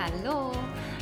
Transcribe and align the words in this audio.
Hallo, 0.00 0.52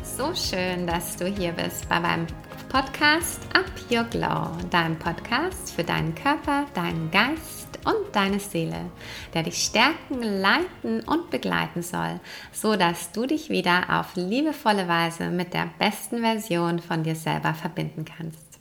so 0.03 0.35
schön, 0.35 0.87
dass 0.87 1.17
du 1.17 1.27
hier 1.27 1.53
bist 1.53 1.87
bei 1.87 2.01
meinem 2.01 2.27
Podcast 2.71 3.43
Up 3.53 3.71
Your 3.91 4.05
Glow, 4.05 4.57
deinem 4.71 4.99
Podcast 4.99 5.75
für 5.75 5.85
deinen 5.85 6.15
Körper, 6.15 6.65
deinen 6.73 7.11
Geist 7.11 7.79
und 7.85 8.15
deine 8.15 8.41
Seele, 8.41 8.91
der 9.35 9.43
dich 9.43 9.63
stärken, 9.63 10.23
leiten 10.23 11.01
und 11.07 11.29
begleiten 11.29 11.83
soll, 11.83 12.21
so 12.53 12.77
dass 12.77 13.13
du 13.13 13.27
dich 13.27 13.51
wieder 13.51 14.01
auf 14.01 14.17
liebevolle 14.17 14.89
Weise 14.89 15.29
mit 15.29 15.53
der 15.53 15.69
besten 15.79 16.21
Version 16.21 16.79
von 16.79 17.03
dir 17.03 17.17
selber 17.17 17.53
verbinden 17.53 18.07
kannst. 18.07 18.59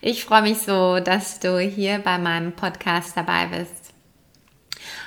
Ich 0.00 0.24
freue 0.24 0.42
mich 0.42 0.58
so, 0.58 0.98
dass 0.98 1.38
du 1.38 1.60
hier 1.60 2.00
bei 2.00 2.18
meinem 2.18 2.50
Podcast 2.52 3.16
dabei 3.16 3.46
bist. 3.46 3.94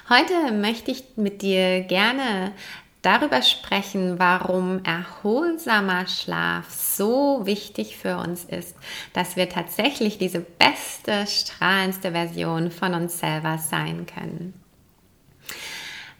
Heute 0.07 0.53
möchte 0.53 0.91
ich 0.91 1.03
mit 1.17 1.41
dir 1.41 1.81
gerne 1.81 2.53
darüber 3.01 3.41
sprechen, 3.41 4.19
warum 4.19 4.83
erholsamer 4.83 6.07
Schlaf 6.07 6.69
so 6.69 7.45
wichtig 7.45 7.97
für 7.97 8.17
uns 8.17 8.43
ist, 8.43 8.75
dass 9.13 9.35
wir 9.35 9.49
tatsächlich 9.49 10.17
diese 10.17 10.39
beste, 10.39 11.25
strahlendste 11.27 12.11
Version 12.11 12.71
von 12.71 12.93
uns 12.93 13.19
selber 13.19 13.57
sein 13.57 14.05
können. 14.05 14.53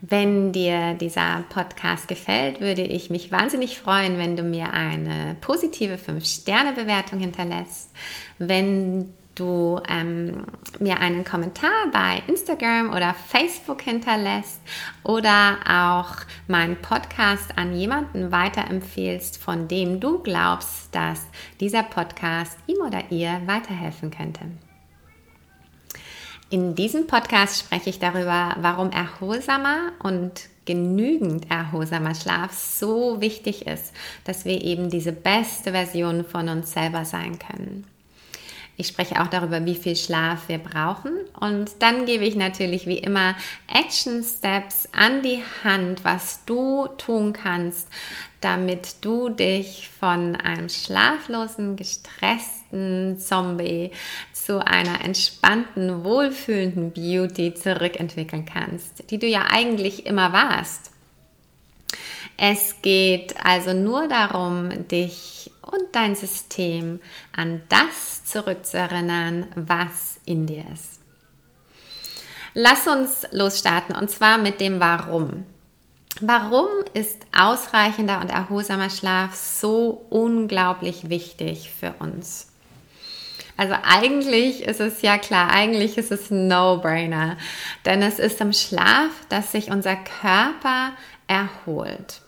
Wenn 0.02 0.54
dir 0.54 0.94
dieser 0.94 1.44
Podcast 1.50 2.08
gefällt, 2.08 2.62
würde 2.62 2.84
ich 2.84 3.10
mich 3.10 3.34
wahnsinnig 3.34 3.78
freuen, 3.78 4.18
wenn 4.18 4.38
du 4.38 4.44
mir 4.44 4.72
eine 4.72 5.36
positive 5.42 5.96
5-Sterne-Bewertung 5.96 7.20
hinterlässt. 7.20 7.92
Wenn 8.38 9.14
du 9.36 9.80
ähm, 9.88 10.46
mir 10.80 11.00
einen 11.00 11.24
Kommentar 11.24 11.88
bei 11.92 12.22
Instagram 12.28 12.92
oder 12.92 13.14
Facebook 13.14 13.82
hinterlässt 13.82 14.62
oder 15.04 15.58
auch 15.68 16.26
meinen 16.48 16.76
Podcast 16.76 17.58
an 17.58 17.76
jemanden 17.76 18.32
weiterempfehlst, 18.32 19.38
von 19.38 19.68
dem 19.68 20.00
du 20.00 20.20
glaubst, 20.20 20.94
dass 20.94 21.26
dieser 21.60 21.84
Podcast 21.84 22.58
ihm 22.68 22.78
oder 22.86 23.12
ihr 23.12 23.42
weiterhelfen 23.46 24.12
könnte. 24.12 24.42
In 26.52 26.74
diesem 26.74 27.06
Podcast 27.06 27.60
spreche 27.60 27.92
ich 27.92 28.00
darüber, 28.00 28.56
warum 28.60 28.90
erholsamer 28.92 29.92
und 30.02 30.50
genügend 30.66 31.50
erholsamer 31.50 32.16
Schlaf 32.16 32.54
so 32.54 33.22
wichtig 33.22 33.68
ist, 33.68 33.94
dass 34.24 34.46
wir 34.46 34.64
eben 34.64 34.90
diese 34.90 35.12
beste 35.12 35.72
Version 35.72 36.26
von 36.26 36.50
uns 36.50 36.74
selber 36.74 37.06
sein 37.06 37.38
können. 37.38 37.86
Ich 38.80 38.88
spreche 38.88 39.22
auch 39.22 39.28
darüber, 39.28 39.66
wie 39.66 39.76
viel 39.76 39.98
Schlaf 39.98 40.48
wir 40.48 40.58
brauchen. 40.58 41.12
Und 41.38 41.70
dann 41.80 42.06
gebe 42.06 42.24
ich 42.24 42.38
natürlich 42.38 42.88
wie 42.88 42.98
immer 42.98 43.36
Action 43.68 44.24
Steps 44.24 44.88
an 44.94 45.22
die 45.22 45.44
Hand, 45.66 46.06
was 46.06 46.46
du 46.46 46.88
tun 46.98 47.34
kannst, 47.34 47.90
damit 48.40 48.96
du 49.02 49.28
dich 49.28 49.90
von 50.00 50.38
einem 50.38 50.70
schlaflosen, 50.70 51.76
gestressten 51.76 53.20
Zombie 53.20 53.92
zu 54.32 54.66
einer 54.66 55.04
entspannten, 55.04 56.06
wohlfühlenden 56.06 56.94
Beauty 56.94 57.54
zurückentwickeln 57.56 58.46
kannst, 58.46 59.12
die 59.12 59.20
du 59.20 59.28
ja 59.28 59.48
eigentlich 59.52 60.06
immer 60.06 60.32
warst. 60.32 60.92
Es 62.38 62.82
geht 62.82 63.36
also 63.44 63.74
nur 63.74 64.08
darum, 64.08 64.88
dich 64.88 65.52
und 65.72 65.84
dein 65.94 66.16
System 66.16 67.00
an 67.36 67.62
das 67.70 68.26
zurückzuerinnern, 68.26 69.48
was 69.56 70.20
in 70.26 70.46
dir 70.46 70.66
ist. 70.74 71.00
Lass 72.54 72.88
uns 72.88 73.28
losstarten 73.32 73.96
und 73.96 74.10
zwar 74.10 74.38
mit 74.38 74.60
dem 74.60 74.80
Warum. 74.80 75.46
Warum 76.22 76.68
ist 76.94 77.26
ausreichender 77.38 78.20
und 78.20 78.30
erholsamer 78.30 78.90
Schlaf 78.90 79.36
so 79.36 80.06
unglaublich 80.10 81.10
wichtig 81.10 81.72
für 81.72 81.94
uns? 82.00 82.48
Also 83.56 83.76
eigentlich 83.84 84.64
ist 84.64 84.80
es 84.80 85.02
ja 85.02 85.18
klar, 85.18 85.52
eigentlich 85.52 85.98
ist 85.98 86.12
es 86.12 86.32
No-Brainer, 86.32 87.38
denn 87.86 88.02
es 88.02 88.18
ist 88.18 88.42
im 88.42 88.54
Schlaf, 88.54 89.12
dass 89.28 89.52
sich 89.52 89.70
unser 89.70 89.98
Körper 89.98 90.94
erholt. 91.28 92.22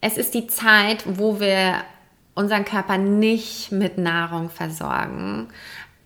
Es 0.00 0.18
ist 0.18 0.34
die 0.34 0.46
Zeit, 0.48 1.04
wo 1.06 1.40
wir 1.40 1.84
unseren 2.34 2.64
Körper 2.64 2.98
nicht 2.98 3.72
mit 3.72 3.98
Nahrung 3.98 4.50
versorgen, 4.50 5.48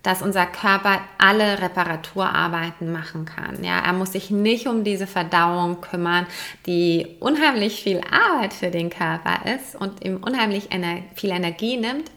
dass 0.03 0.23
unser 0.23 0.47
Körper 0.47 1.01
alle 1.19 1.61
Reparaturarbeiten 1.61 2.93
machen 2.93 3.25
kann. 3.25 3.65
Ja, 3.65 3.81
er 3.81 3.93
muss 3.93 4.13
sich 4.13 4.31
nicht 4.31 4.67
um 4.67 4.85
diese 4.85 5.07
Verdauung 5.07 5.81
kümmern, 5.81 6.27
die 6.67 7.17
unheimlich 7.21 7.83
viel 7.83 8.01
Arbeit 8.11 8.55
für 8.55 8.71
den 8.71 8.91
Körper 8.91 9.41
ist 9.55 9.75
und 9.75 10.05
ihm 10.05 10.19
unheimlich 10.19 10.71
ener 10.73 11.03
viel 11.15 11.31
Energie 11.31 11.77
nimmt, 11.77 12.11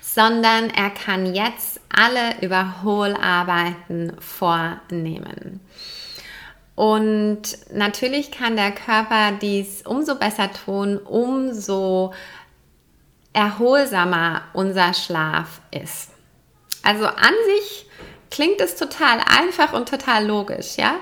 sondern 0.00 0.70
er 0.70 0.90
kann 0.90 1.34
jetzt 1.34 1.80
alle 1.88 2.40
Überholarbeiten 2.40 4.12
vornehmen. 4.20 5.60
Und 6.74 7.42
natürlich 7.72 8.30
kann 8.30 8.56
der 8.56 8.72
Körper 8.72 9.32
dies 9.32 9.82
umso 9.82 10.14
besser 10.14 10.50
tun, 10.52 10.96
umso 10.98 12.14
erholsamer 13.32 14.42
unser 14.52 14.94
Schlaf 14.94 15.60
ist. 15.70 16.10
Also 16.82 17.06
an 17.06 17.34
sich 17.46 17.86
klingt 18.30 18.60
es 18.60 18.76
total 18.76 19.20
einfach 19.20 19.72
und 19.72 19.88
total 19.88 20.26
logisch, 20.26 20.76
ja? 20.76 20.94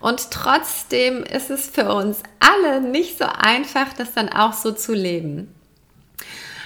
Und 0.00 0.30
trotzdem 0.30 1.22
ist 1.24 1.50
es 1.50 1.68
für 1.68 1.92
uns 1.92 2.22
alle 2.40 2.80
nicht 2.80 3.18
so 3.18 3.24
einfach, 3.24 3.92
das 3.94 4.12
dann 4.12 4.28
auch 4.28 4.52
so 4.52 4.72
zu 4.72 4.92
leben. 4.92 5.54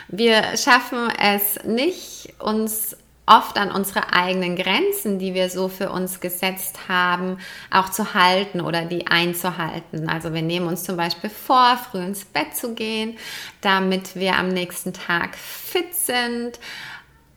Wir 0.09 0.57
schaffen 0.57 1.11
es 1.19 1.63
nicht, 1.65 2.35
uns 2.39 2.97
oft 3.29 3.59
an 3.59 3.71
unsere 3.71 4.13
eigenen 4.13 4.57
Grenzen, 4.57 5.19
die 5.19 5.35
wir 5.35 5.51
so 5.51 5.69
für 5.69 5.91
uns 5.91 6.21
gesetzt 6.21 6.89
haben, 6.89 7.39
auch 7.71 7.91
zu 7.91 8.15
halten 8.15 8.61
oder 8.61 8.85
die 8.85 9.07
einzuhalten. 9.07 10.09
Also 10.09 10.33
wir 10.35 10.43
nehmen 10.43 10.67
uns 10.67 10.85
zum 10.85 10.97
Beispiel 10.97 11.31
vor, 11.31 11.77
früh 11.77 11.99
ins 11.99 12.25
Bett 12.25 12.57
zu 12.57 12.75
gehen, 12.75 13.17
damit 13.61 14.17
wir 14.17 14.37
am 14.37 14.49
nächsten 14.49 14.93
Tag 14.93 15.37
fit 15.37 15.95
sind. 15.95 16.59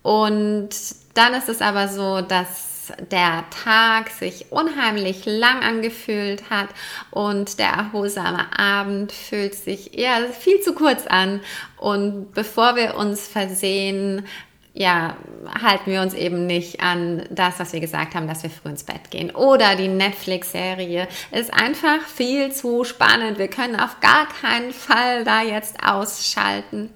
Und 0.02 0.70
dann 1.14 1.34
ist 1.34 1.50
es 1.50 1.62
aber 1.62 1.88
so, 1.88 2.22
dass 2.22 2.72
der 3.12 3.46
Tag 3.64 4.10
sich 4.10 4.52
unheimlich 4.52 5.26
lang 5.26 5.62
angefühlt 5.62 6.50
hat 6.50 6.70
und 7.12 7.60
der 7.60 7.70
erholsame 7.70 8.58
Abend 8.58 9.12
fühlt 9.12 9.56
sich 9.56 9.98
eher 9.98 10.30
viel 10.30 10.62
zu 10.62 10.74
kurz 10.74 11.08
an. 11.08 11.42
Und 11.78 12.34
bevor 12.34 12.76
wir 12.76 12.96
uns 12.96 13.28
versehen, 13.28 14.26
ja, 14.74 15.18
halten 15.62 15.92
wir 15.92 16.02
uns 16.02 16.14
eben 16.14 16.46
nicht 16.48 16.80
an 16.80 17.26
das, 17.30 17.60
was 17.60 17.74
wir 17.74 17.82
gesagt 17.82 18.16
haben, 18.16 18.28
dass 18.28 18.44
wir 18.44 18.50
früh 18.50 18.70
ins 18.70 18.86
Bett 18.86 19.12
gehen. 19.12 19.32
Oder 19.32 19.76
die 19.76 19.90
Netflix-Serie 19.90 21.08
ist 21.32 21.54
einfach 21.54 22.02
viel 22.02 22.52
zu 22.54 22.86
spannend. 22.86 23.38
Wir 23.38 23.50
können 23.50 23.78
auf 23.78 24.00
gar 24.00 24.28
keinen 24.28 24.72
Fall 24.72 25.26
da 25.26 25.42
jetzt 25.42 25.84
ausschalten. 25.84 26.90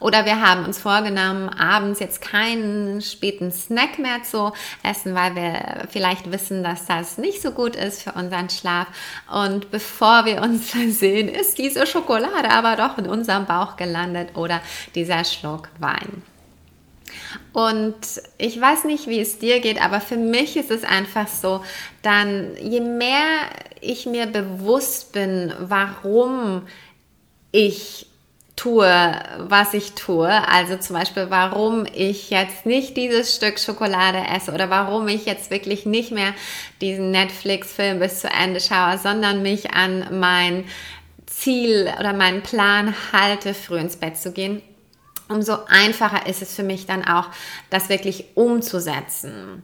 Oder 0.00 0.24
wir 0.24 0.40
haben 0.40 0.64
uns 0.64 0.80
vorgenommen, 0.80 1.48
abends 1.48 2.00
jetzt 2.00 2.20
keinen 2.20 3.00
späten 3.00 3.52
Snack 3.52 4.00
mehr 4.00 4.22
zu 4.24 4.52
essen, 4.82 5.14
weil 5.14 5.36
wir 5.36 5.86
vielleicht 5.88 6.30
wissen, 6.32 6.64
dass 6.64 6.86
das 6.86 7.18
nicht 7.18 7.40
so 7.40 7.52
gut 7.52 7.76
ist 7.76 8.02
für 8.02 8.12
unseren 8.12 8.50
Schlaf. 8.50 8.88
Und 9.32 9.70
bevor 9.70 10.24
wir 10.24 10.42
uns 10.42 10.70
versehen, 10.72 11.28
ist 11.28 11.56
diese 11.58 11.86
Schokolade 11.86 12.50
aber 12.50 12.76
doch 12.76 12.98
in 12.98 13.06
unserem 13.06 13.46
Bauch 13.46 13.76
gelandet 13.76 14.36
oder 14.36 14.60
dieser 14.94 15.24
Schluck 15.24 15.68
Wein. 15.78 16.33
Und 17.52 17.96
ich 18.38 18.60
weiß 18.60 18.84
nicht, 18.84 19.06
wie 19.06 19.20
es 19.20 19.38
dir 19.38 19.60
geht, 19.60 19.82
aber 19.82 20.00
für 20.00 20.16
mich 20.16 20.56
ist 20.56 20.70
es 20.70 20.84
einfach 20.84 21.28
so, 21.28 21.62
dann 22.02 22.56
je 22.60 22.80
mehr 22.80 23.20
ich 23.80 24.06
mir 24.06 24.26
bewusst 24.26 25.12
bin, 25.12 25.52
warum 25.58 26.66
ich 27.52 28.06
tue, 28.56 28.88
was 29.38 29.74
ich 29.74 29.92
tue. 29.92 30.28
Also 30.48 30.76
zum 30.76 30.96
Beispiel, 30.96 31.26
warum 31.28 31.86
ich 31.92 32.30
jetzt 32.30 32.66
nicht 32.66 32.96
dieses 32.96 33.34
Stück 33.34 33.58
Schokolade 33.58 34.18
esse 34.34 34.52
oder 34.52 34.70
warum 34.70 35.08
ich 35.08 35.26
jetzt 35.26 35.50
wirklich 35.50 35.86
nicht 35.86 36.12
mehr 36.12 36.34
diesen 36.80 37.10
Netflix-Film 37.10 37.98
bis 37.98 38.20
zu 38.20 38.28
Ende 38.28 38.60
schaue, 38.60 38.98
sondern 38.98 39.42
mich 39.42 39.72
an 39.72 40.18
mein 40.18 40.64
Ziel 41.26 41.92
oder 41.98 42.12
meinen 42.12 42.42
Plan 42.42 42.94
halte, 43.12 43.54
früh 43.54 43.78
ins 43.78 43.96
Bett 43.96 44.16
zu 44.16 44.32
gehen 44.32 44.62
umso 45.28 45.64
einfacher 45.66 46.26
ist 46.26 46.42
es 46.42 46.54
für 46.54 46.62
mich 46.62 46.86
dann 46.86 47.04
auch, 47.04 47.28
das 47.70 47.88
wirklich 47.88 48.26
umzusetzen. 48.34 49.62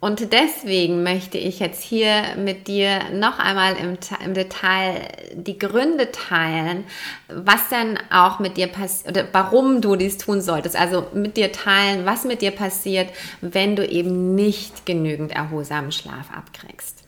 Und 0.00 0.32
deswegen 0.32 1.02
möchte 1.02 1.36
ich 1.36 1.58
jetzt 1.58 1.82
hier 1.82 2.34
mit 2.38 2.68
dir 2.68 3.10
noch 3.12 3.38
einmal 3.38 3.76
im, 3.76 3.98
im, 4.24 4.32
Detail 4.32 5.08
die 5.34 5.58
Gründe 5.58 6.10
teilen, 6.10 6.84
was 7.28 7.68
denn 7.68 7.98
auch 8.10 8.38
mit 8.38 8.56
dir 8.56 8.68
passiert 8.68 9.10
oder 9.10 9.28
warum 9.32 9.82
du 9.82 9.96
dies 9.96 10.16
tun 10.16 10.40
solltest. 10.40 10.74
Also 10.74 11.06
mit 11.12 11.36
dir 11.36 11.52
teilen, 11.52 12.06
was 12.06 12.24
mit 12.24 12.40
dir 12.40 12.50
passiert, 12.50 13.10
wenn 13.42 13.76
du 13.76 13.86
eben 13.86 14.34
nicht 14.34 14.86
genügend 14.86 15.32
erholsamen 15.32 15.92
Schlaf 15.92 16.30
abkriegst. 16.34 17.04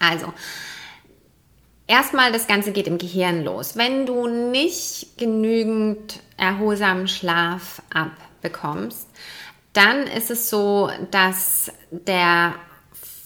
Also, 0.00 0.32
Erstmal, 1.86 2.32
das 2.32 2.46
Ganze 2.46 2.72
geht 2.72 2.86
im 2.86 2.98
Gehirn 2.98 3.44
los. 3.44 3.76
Wenn 3.76 4.06
du 4.06 4.26
nicht 4.28 5.18
genügend 5.18 6.20
erholsamen 6.36 7.08
Schlaf 7.08 7.82
abbekommst, 7.92 9.08
dann 9.72 10.06
ist 10.06 10.30
es 10.30 10.48
so, 10.48 10.90
dass 11.10 11.72
der 11.90 12.54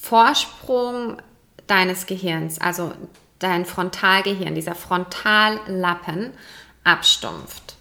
Vorsprung 0.01 1.21
deines 1.67 2.07
Gehirns, 2.07 2.61
also 2.61 2.93
dein 3.39 3.67
Frontalgehirn, 3.67 4.55
dieser 4.55 4.75
Frontallappen 4.75 6.33
abstumpft. 6.85 7.77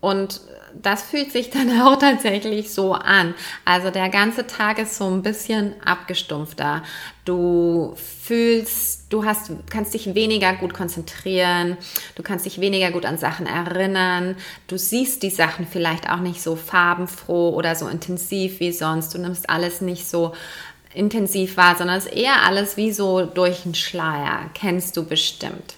Und 0.00 0.40
das 0.82 1.02
fühlt 1.02 1.32
sich 1.32 1.50
dann 1.50 1.80
auch 1.82 1.98
tatsächlich 1.98 2.72
so 2.72 2.92
an. 2.92 3.34
Also 3.64 3.90
der 3.90 4.08
ganze 4.08 4.46
Tag 4.46 4.78
ist 4.78 4.96
so 4.96 5.08
ein 5.08 5.22
bisschen 5.22 5.74
abgestumpfter. 5.84 6.82
Du 7.24 7.94
fühlst, 8.22 9.12
du 9.12 9.24
hast, 9.24 9.50
kannst 9.70 9.94
dich 9.94 10.14
weniger 10.14 10.54
gut 10.54 10.72
konzentrieren, 10.72 11.76
du 12.14 12.22
kannst 12.22 12.46
dich 12.46 12.60
weniger 12.60 12.90
gut 12.90 13.04
an 13.04 13.18
Sachen 13.18 13.46
erinnern, 13.46 14.36
du 14.66 14.78
siehst 14.78 15.22
die 15.22 15.30
Sachen 15.30 15.66
vielleicht 15.66 16.08
auch 16.08 16.20
nicht 16.20 16.40
so 16.40 16.56
farbenfroh 16.56 17.50
oder 17.50 17.74
so 17.74 17.86
intensiv 17.88 18.60
wie 18.60 18.72
sonst. 18.72 19.14
Du 19.14 19.18
nimmst 19.18 19.50
alles 19.50 19.80
nicht 19.80 20.08
so 20.08 20.32
intensiv 20.94 21.58
wahr, 21.58 21.76
sondern 21.76 21.98
es 21.98 22.06
ist 22.06 22.14
eher 22.14 22.42
alles 22.44 22.76
wie 22.76 22.92
so 22.92 23.26
durch 23.26 23.64
einen 23.66 23.74
Schleier. 23.74 24.50
Kennst 24.54 24.96
du 24.96 25.04
bestimmt 25.04 25.77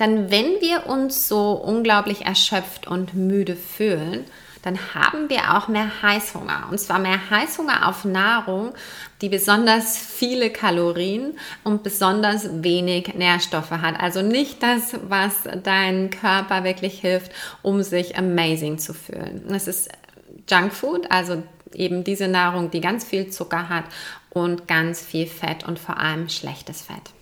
dann 0.00 0.30
wenn 0.30 0.60
wir 0.60 0.86
uns 0.86 1.28
so 1.28 1.52
unglaublich 1.52 2.24
erschöpft 2.24 2.86
und 2.86 3.14
müde 3.14 3.54
fühlen, 3.54 4.24
dann 4.62 4.78
haben 4.94 5.28
wir 5.28 5.56
auch 5.56 5.68
mehr 5.68 6.02
Heißhunger. 6.02 6.68
Und 6.70 6.78
zwar 6.78 6.98
mehr 6.98 7.30
Heißhunger 7.30 7.88
auf 7.88 8.04
Nahrung, 8.04 8.72
die 9.20 9.28
besonders 9.28 9.98
viele 9.98 10.50
Kalorien 10.50 11.38
und 11.64 11.82
besonders 11.82 12.62
wenig 12.62 13.14
Nährstoffe 13.14 13.70
hat. 13.70 14.00
Also 14.00 14.22
nicht 14.22 14.62
das, 14.62 14.94
was 15.08 15.34
dein 15.62 16.10
Körper 16.10 16.64
wirklich 16.64 17.00
hilft, 17.00 17.32
um 17.62 17.82
sich 17.82 18.16
amazing 18.16 18.78
zu 18.78 18.94
fühlen. 18.94 19.44
Es 19.50 19.66
ist 19.66 19.90
Junkfood, 20.48 21.10
also 21.10 21.42
eben 21.74 22.04
diese 22.04 22.28
Nahrung, 22.28 22.70
die 22.70 22.80
ganz 22.80 23.04
viel 23.04 23.30
Zucker 23.30 23.68
hat 23.68 23.84
und 24.30 24.66
ganz 24.66 25.00
viel 25.00 25.26
Fett 25.26 25.66
und 25.66 25.78
vor 25.78 25.98
allem 25.98 26.28
schlechtes 26.28 26.82
Fett 26.82 27.12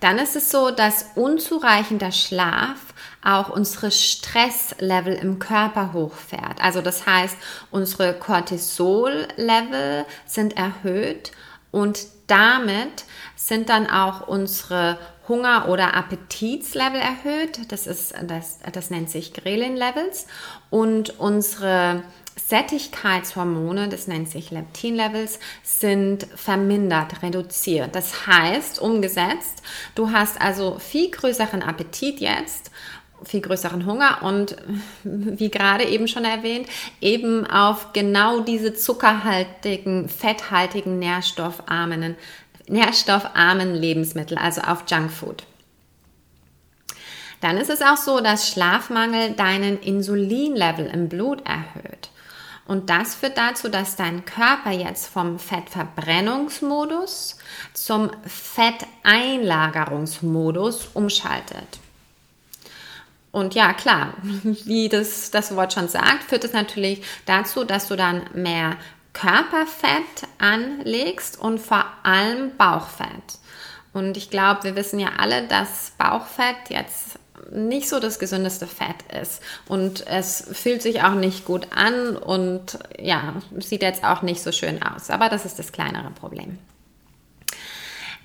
dann 0.00 0.18
ist 0.18 0.36
es 0.36 0.50
so, 0.50 0.70
dass 0.70 1.06
unzureichender 1.14 2.12
Schlaf 2.12 2.78
auch 3.24 3.50
unsere 3.50 3.90
Stresslevel 3.90 5.14
im 5.14 5.38
Körper 5.38 5.92
hochfährt. 5.92 6.62
Also 6.62 6.80
das 6.82 7.06
heißt, 7.06 7.36
unsere 7.70 8.14
Cortisol-Level 8.14 10.04
sind 10.24 10.56
erhöht 10.56 11.32
und 11.70 12.06
damit 12.28 13.04
sind 13.36 13.68
dann 13.68 13.88
auch 13.88 14.26
unsere 14.28 14.98
Hunger- 15.28 15.68
oder 15.68 15.94
Appetitslevel 15.94 17.00
erhöht. 17.00 17.70
Das, 17.70 17.86
ist, 17.86 18.14
das, 18.22 18.60
das 18.72 18.90
nennt 18.90 19.10
sich 19.10 19.34
Grelin-Levels. 19.34 20.26
Und 20.70 21.18
unsere 21.18 22.02
Sättigkeitshormone, 22.48 23.88
das 23.88 24.06
nennt 24.06 24.30
sich 24.30 24.50
Leptin-Levels, 24.50 25.38
sind 25.62 26.26
vermindert, 26.34 27.22
reduziert. 27.22 27.94
Das 27.94 28.26
heißt, 28.26 28.78
umgesetzt, 28.78 29.62
du 29.94 30.12
hast 30.12 30.40
also 30.40 30.78
viel 30.78 31.10
größeren 31.10 31.62
Appetit 31.62 32.20
jetzt 32.20 32.70
viel 33.24 33.40
größeren 33.40 33.84
Hunger 33.84 34.22
und 34.22 34.54
wie 35.02 35.50
gerade 35.50 35.84
eben 35.84 36.06
schon 36.06 36.24
erwähnt, 36.24 36.68
eben 37.00 37.44
auf 37.46 37.92
genau 37.92 38.40
diese 38.40 38.74
zuckerhaltigen, 38.74 40.08
fetthaltigen, 40.08 41.00
nährstoffarmen, 41.00 42.14
nährstoffarmen 42.68 43.74
Lebensmittel, 43.74 44.38
also 44.38 44.60
auf 44.60 44.84
Junkfood. 44.88 45.42
Dann 47.40 47.56
ist 47.56 47.70
es 47.70 47.82
auch 47.82 47.96
so, 47.96 48.20
dass 48.20 48.48
Schlafmangel 48.48 49.32
deinen 49.32 49.80
Insulinlevel 49.80 50.86
im 50.86 51.08
Blut 51.08 51.42
erhöht. 51.44 52.10
Und 52.68 52.88
das 52.90 53.16
führt 53.16 53.36
dazu, 53.38 53.68
dass 53.70 53.96
dein 53.96 54.26
Körper 54.26 54.70
jetzt 54.70 55.08
vom 55.08 55.38
Fettverbrennungsmodus 55.38 57.38
zum 57.72 58.10
Fetteinlagerungsmodus 58.26 60.90
umschaltet. 60.92 61.78
Und 63.32 63.54
ja, 63.54 63.72
klar, 63.72 64.12
wie 64.22 64.90
das, 64.90 65.30
das 65.30 65.56
Wort 65.56 65.72
schon 65.72 65.88
sagt, 65.88 66.24
führt 66.24 66.44
es 66.44 66.52
natürlich 66.52 67.02
dazu, 67.24 67.64
dass 67.64 67.88
du 67.88 67.96
dann 67.96 68.28
mehr 68.34 68.76
Körperfett 69.14 70.28
anlegst 70.38 71.40
und 71.40 71.60
vor 71.60 71.86
allem 72.02 72.54
Bauchfett. 72.58 73.38
Und 73.94 74.18
ich 74.18 74.28
glaube, 74.28 74.64
wir 74.64 74.76
wissen 74.76 75.00
ja 75.00 75.12
alle, 75.16 75.48
dass 75.48 75.92
Bauchfett 75.96 76.68
jetzt 76.68 77.18
nicht 77.50 77.88
so 77.88 78.00
das 78.00 78.18
gesündeste 78.18 78.66
Fett 78.66 79.20
ist. 79.20 79.42
Und 79.66 80.06
es 80.06 80.46
fühlt 80.52 80.82
sich 80.82 81.02
auch 81.02 81.14
nicht 81.14 81.44
gut 81.44 81.68
an 81.74 82.16
und 82.16 82.78
ja, 82.98 83.34
sieht 83.58 83.82
jetzt 83.82 84.04
auch 84.04 84.22
nicht 84.22 84.42
so 84.42 84.52
schön 84.52 84.82
aus. 84.82 85.10
Aber 85.10 85.28
das 85.28 85.44
ist 85.44 85.58
das 85.58 85.72
kleinere 85.72 86.10
Problem. 86.10 86.58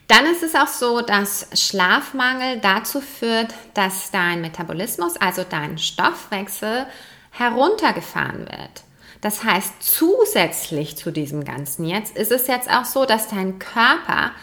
Dann 0.08 0.26
ist 0.26 0.44
es 0.44 0.56
auch 0.56 0.68
so, 0.68 1.02
dass 1.02 1.48
Schlafmangel 1.54 2.60
dazu 2.60 3.02
führt, 3.02 3.54
dass 3.74 4.12
dein 4.12 4.42
Metabolismus, 4.42 5.16
also 5.18 5.44
dein 5.50 5.78
Stoffwechsel, 5.78 6.86
heruntergefahren 7.32 8.42
wird. 8.42 8.84
Das 9.22 9.44
heißt, 9.46 9.76
zusätzlich 9.80 10.98
zu 10.98 11.10
diesem 11.10 11.46
Ganzen 11.46 11.86
jetzt 11.86 12.18
ist 12.18 12.32
es 12.32 12.48
jetzt 12.48 12.70
auch 12.70 12.84
so, 12.84 13.06
dass 13.06 13.30
dein 13.30 13.58
Körper 13.58 14.34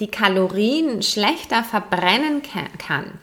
die 0.00 0.10
Kalorien 0.10 1.02
schlechter 1.02 1.62
verbrennen 1.62 2.40
kann. 2.78 3.18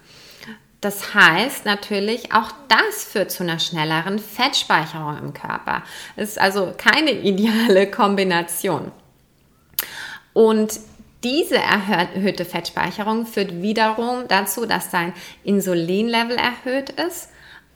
Das 0.88 1.14
heißt 1.14 1.66
natürlich, 1.66 2.32
auch 2.32 2.50
das 2.70 3.04
führt 3.04 3.30
zu 3.30 3.44
einer 3.44 3.60
schnelleren 3.60 4.20
Fettspeicherung 4.20 5.18
im 5.18 5.34
Körper. 5.34 5.84
Es 6.16 6.30
ist 6.30 6.40
also 6.40 6.74
keine 6.78 7.12
ideale 7.24 7.92
Kombination. 7.92 8.94
Und 10.32 10.80
diese 11.26 11.58
erhöhte 11.58 12.46
Fettspeicherung 12.46 13.26
führt 13.26 13.62
wiederum 13.62 14.30
dazu, 14.30 14.66
dass 14.66 14.90
dein 14.90 15.12
Insulinlevel 15.44 16.38
erhöht 16.38 16.92
ist 16.92 17.32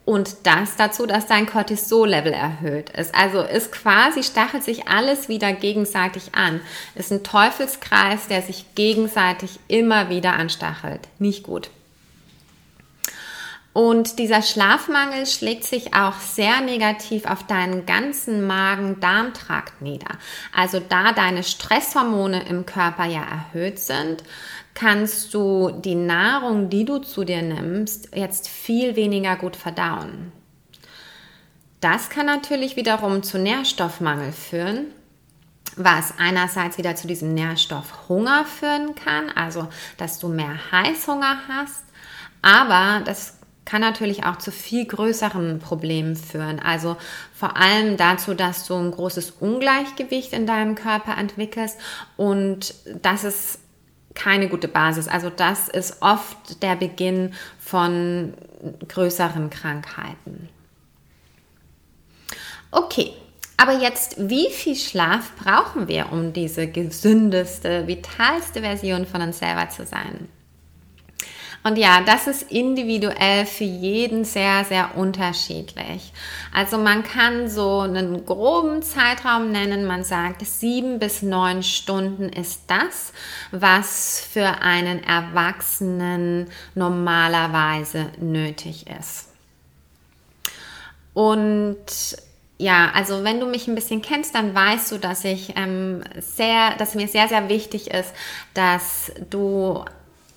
und 0.06 0.48
das 0.48 0.78
dazu, 0.78 1.06
dass 1.06 1.28
dein 1.28 1.48
Cortisol-Level 1.48 2.32
erhöht 2.32 2.92
ist. 2.92 3.14
Also 3.14 3.42
ist 3.42 3.74
quasi, 3.74 4.24
stachelt 4.24 4.64
sich 4.64 4.88
alles 4.88 5.28
wieder 5.28 5.52
gegenseitig 5.52 6.34
an. 6.34 6.62
Ist 6.96 7.12
ein 7.12 7.26
Teufelskreis, 7.26 8.30
der 8.30 8.42
sich 8.42 8.74
gegenseitig 8.76 9.60
immer 9.68 10.10
wieder 10.10 10.32
anstachelt. 10.32 11.10
Nicht 11.20 11.44
gut. 11.44 11.72
Und 13.74 14.20
dieser 14.20 14.42
Schlafmangel 14.42 15.26
schlägt 15.26 15.64
sich 15.64 15.94
auch 15.94 16.20
sehr 16.20 16.60
negativ 16.60 17.26
auf 17.26 17.48
deinen 17.48 17.86
ganzen 17.86 18.46
Magen-Darm-Trakt 18.46 19.82
nieder. 19.82 20.18
Also 20.54 20.82
da 20.82 21.14
deine 21.14 21.44
Stresshormone 21.44 22.48
im 22.50 22.66
Körper 22.66 23.06
ja 23.06 23.22
erhöht 23.22 23.80
sind, 23.80 24.24
kannst 24.74 25.34
du 25.34 25.72
die 25.72 25.96
Nahrung, 25.96 26.70
die 26.70 26.84
du 26.84 27.00
zu 27.00 27.24
dir 27.24 27.42
nimmst, 27.42 28.14
jetzt 28.14 28.50
viel 28.50 28.96
weniger 28.98 29.38
gut 29.38 29.56
verdauen. 29.56 30.34
Das 31.80 32.10
kann 32.10 32.26
natürlich 32.26 32.76
wiederum 32.76 33.24
zu 33.24 33.40
Nährstoffmangel 33.40 34.34
führen, 34.34 34.88
was 35.78 36.14
einerseits 36.20 36.78
wieder 36.78 36.96
zu 36.96 37.08
diesem 37.08 37.34
Nährstoffhunger 37.34 38.46
führen 38.46 38.96
kann, 38.96 39.30
also 39.30 39.68
dass 39.98 40.20
du 40.20 40.28
mehr 40.28 40.60
Heißhunger 40.72 41.38
hast, 41.48 41.86
aber 42.42 43.04
das 43.04 43.41
kann 43.72 43.80
natürlich 43.80 44.26
auch 44.26 44.38
zu 44.38 44.52
viel 44.52 44.86
größeren 44.86 45.60
Problemen 45.60 46.18
führen. 46.18 46.60
Also 46.60 46.98
vor 47.34 47.56
allem 47.56 47.96
dazu, 47.96 48.34
dass 48.34 48.68
du 48.68 48.76
ein 48.76 48.92
großes 48.92 49.36
Ungleichgewicht 49.40 50.34
in 50.34 50.46
deinem 50.46 50.76
Körper 50.76 51.18
entwickelst 51.18 51.78
und 52.18 52.74
das 53.02 53.24
ist 53.24 53.60
keine 54.14 54.50
gute 54.50 54.68
Basis. 54.68 55.08
Also 55.08 55.30
das 55.30 55.70
ist 55.70 56.02
oft 56.02 56.62
der 56.62 56.76
Beginn 56.76 57.34
von 57.60 58.34
größeren 58.90 59.50
Krankheiten. 59.50 60.50
Okay, 62.72 63.14
aber 63.56 63.80
jetzt, 63.80 64.16
wie 64.18 64.50
viel 64.50 64.76
Schlaf 64.76 65.32
brauchen 65.38 65.88
wir, 65.88 66.12
um 66.12 66.34
diese 66.34 66.68
gesündeste, 66.68 67.88
vitalste 67.88 68.60
Version 68.60 69.06
von 69.06 69.22
uns 69.22 69.40
selber 69.40 69.70
zu 69.70 69.86
sein? 69.86 70.28
Und 71.64 71.78
ja, 71.78 72.02
das 72.02 72.26
ist 72.26 72.52
individuell 72.52 73.46
für 73.46 73.64
jeden 73.66 74.26
sehr, 74.26 74.66
sehr 74.66 74.98
unterschiedlich. 74.98 76.12
Also 76.54 76.78
man 76.80 77.04
kann 77.04 77.50
so 77.50 77.82
einen 77.82 78.26
groben 78.26 78.82
Zeitraum 78.82 79.52
nennen. 79.52 79.86
Man 79.86 80.04
sagt, 80.04 80.46
sieben 80.46 80.98
bis 80.98 81.22
neun 81.22 81.62
Stunden 81.62 82.30
ist 82.30 82.64
das, 82.68 83.14
was 83.52 84.28
für 84.32 84.62
einen 84.62 85.04
Erwachsenen 85.04 86.48
normalerweise 86.74 88.08
nötig 88.20 88.88
ist. 89.00 89.28
Und 91.14 91.78
ja, 92.58 92.92
also 92.94 93.24
wenn 93.24 93.40
du 93.40 93.46
mich 93.46 93.68
ein 93.68 93.76
bisschen 93.76 94.02
kennst, 94.02 94.34
dann 94.34 94.56
weißt 94.56 94.92
du, 94.92 94.98
dass 94.98 95.26
ich 95.26 95.54
ähm, 95.58 96.04
sehr, 96.20 96.76
dass 96.78 96.96
mir 96.96 97.08
sehr, 97.08 97.28
sehr 97.28 97.50
wichtig 97.50 97.92
ist, 97.92 98.14
dass 98.54 99.12
du 99.30 99.84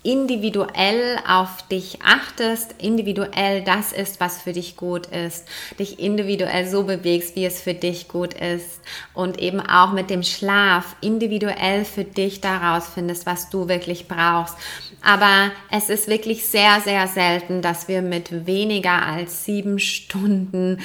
individuell 0.05 1.17
auf 1.27 1.67
dich 1.67 1.99
achtest, 2.03 2.75
individuell 2.77 3.63
das 3.63 3.91
ist, 3.91 4.19
was 4.19 4.41
für 4.41 4.53
dich 4.53 4.77
gut 4.77 5.07
ist, 5.07 5.47
dich 5.79 5.99
individuell 5.99 6.67
so 6.67 6.83
bewegst, 6.83 7.35
wie 7.35 7.45
es 7.45 7.59
für 7.59 7.73
dich 7.73 8.07
gut 8.07 8.35
ist 8.35 8.81
und 9.15 9.39
eben 9.39 9.59
auch 9.59 9.91
mit 9.93 10.11
dem 10.11 10.21
Schlaf 10.21 10.95
individuell 11.01 11.85
für 11.85 12.03
dich 12.03 12.39
daraus 12.39 12.87
findest, 12.87 13.25
was 13.25 13.49
du 13.49 13.67
wirklich 13.67 14.07
brauchst. 14.07 14.55
Aber 15.01 15.51
es 15.71 15.89
ist 15.89 16.07
wirklich 16.07 16.45
sehr, 16.45 16.81
sehr 16.81 17.07
selten, 17.07 17.63
dass 17.63 17.87
wir 17.87 18.03
mit 18.03 18.45
weniger 18.45 19.05
als 19.05 19.43
sieben 19.45 19.79
Stunden 19.79 20.81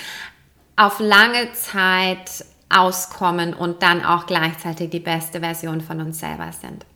auf 0.77 0.99
lange 0.99 1.53
Zeit 1.53 2.45
auskommen 2.71 3.53
und 3.53 3.83
dann 3.83 4.03
auch 4.03 4.27
gleichzeitig 4.27 4.89
die 4.89 5.01
beste 5.01 5.41
Version 5.41 5.83
von 5.83 6.01
uns 6.01 6.21
selber 6.21 6.53
sind. 6.53 6.87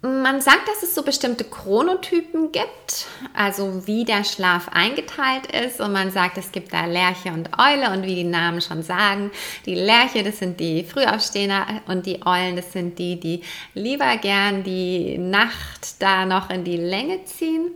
Man 0.00 0.40
sagt, 0.40 0.68
dass 0.68 0.84
es 0.84 0.94
so 0.94 1.02
bestimmte 1.02 1.42
Chronotypen 1.42 2.52
gibt, 2.52 3.06
also 3.34 3.84
wie 3.88 4.04
der 4.04 4.22
Schlaf 4.22 4.68
eingeteilt 4.68 5.50
ist. 5.50 5.80
Und 5.80 5.92
man 5.92 6.12
sagt, 6.12 6.38
es 6.38 6.52
gibt 6.52 6.72
da 6.72 6.84
Lerche 6.84 7.32
und 7.32 7.50
Eule. 7.58 7.90
Und 7.90 8.04
wie 8.04 8.14
die 8.14 8.24
Namen 8.24 8.60
schon 8.60 8.84
sagen, 8.84 9.32
die 9.66 9.74
Lerche, 9.74 10.22
das 10.22 10.38
sind 10.38 10.60
die 10.60 10.84
Frühaufsteher 10.84 11.82
und 11.88 12.06
die 12.06 12.24
Eulen, 12.24 12.54
das 12.54 12.72
sind 12.72 12.96
die, 13.00 13.18
die 13.18 13.42
lieber 13.74 14.16
gern 14.18 14.62
die 14.62 15.18
Nacht 15.18 16.00
da 16.00 16.24
noch 16.26 16.48
in 16.50 16.62
die 16.62 16.76
Länge 16.76 17.24
ziehen. 17.24 17.72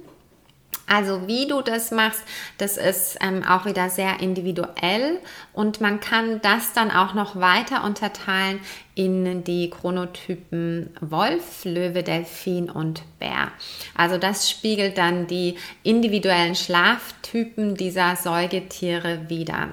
Also 0.93 1.27
wie 1.27 1.47
du 1.47 1.63
das 1.63 1.91
machst, 1.91 2.23
das 2.59 2.77
ist 2.77 3.17
ähm, 3.23 3.43
auch 3.45 3.65
wieder 3.65 3.89
sehr 3.89 4.21
individuell 4.21 5.21
und 5.55 5.81
man 5.81 6.01
kann 6.01 6.43
das 6.43 6.75
dann 6.75 6.91
auch 6.91 7.15
noch 7.15 7.35
weiter 7.35 7.83
unterteilen 7.85 8.61
in 8.95 9.43
die 9.43 9.71
Chronotypen 9.71 10.91
Wolf, 11.01 11.65
Löwe, 11.65 12.03
Delfin 12.03 12.69
und 12.69 13.05
Bär. 13.19 13.51
Also 13.97 14.19
das 14.19 14.51
spiegelt 14.51 14.99
dann 14.99 15.27
die 15.27 15.57
individuellen 15.83 16.55
Schlaftypen 16.55 17.75
dieser 17.75 18.17
Säugetiere 18.17 19.31
wider. 19.31 19.73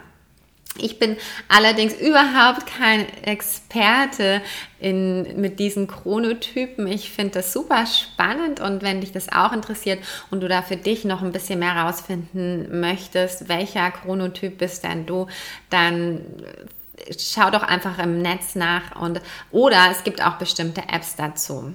Ich 0.77 0.99
bin 0.99 1.17
allerdings 1.47 1.93
überhaupt 1.93 2.65
kein 2.67 3.07
Experte 3.23 4.41
in, 4.79 5.41
mit 5.41 5.59
diesen 5.59 5.87
Chronotypen. 5.87 6.87
Ich 6.87 7.11
finde 7.11 7.35
das 7.35 7.53
super 7.53 7.85
spannend 7.85 8.59
und 8.59 8.81
wenn 8.81 9.01
dich 9.01 9.11
das 9.11 9.31
auch 9.31 9.51
interessiert 9.51 9.99
und 10.31 10.41
du 10.41 10.47
da 10.47 10.61
für 10.61 10.77
dich 10.77 11.05
noch 11.05 11.21
ein 11.21 11.31
bisschen 11.31 11.59
mehr 11.59 11.75
rausfinden 11.75 12.79
möchtest, 12.79 13.49
welcher 13.49 13.91
Chronotyp 13.91 14.57
bist 14.57 14.83
denn 14.83 15.05
du, 15.05 15.27
dann 15.69 16.21
schau 17.17 17.49
doch 17.49 17.63
einfach 17.63 17.97
im 17.99 18.21
Netz 18.21 18.55
nach 18.55 19.01
und 19.01 19.21
oder 19.51 19.87
es 19.91 20.03
gibt 20.03 20.23
auch 20.23 20.37
bestimmte 20.37 20.81
Apps 20.81 21.15
dazu. 21.15 21.73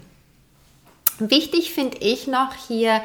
Wichtig 1.18 1.72
finde 1.72 1.98
ich 1.98 2.26
noch 2.26 2.54
hier 2.68 3.02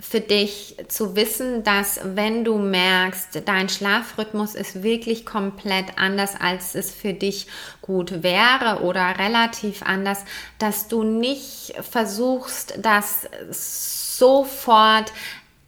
für 0.00 0.20
dich 0.20 0.76
zu 0.86 1.16
wissen, 1.16 1.64
dass 1.64 1.98
wenn 2.04 2.44
du 2.44 2.56
merkst, 2.56 3.42
dein 3.44 3.68
Schlafrhythmus 3.68 4.54
ist 4.54 4.84
wirklich 4.84 5.26
komplett 5.26 5.98
anders, 5.98 6.34
als 6.40 6.76
es 6.76 6.92
für 6.92 7.12
dich 7.12 7.48
gut 7.82 8.22
wäre 8.22 8.82
oder 8.82 9.18
relativ 9.18 9.82
anders, 9.82 10.24
dass 10.60 10.86
du 10.86 11.02
nicht 11.02 11.74
versuchst, 11.90 12.74
das 12.80 13.28
sofort 13.50 15.12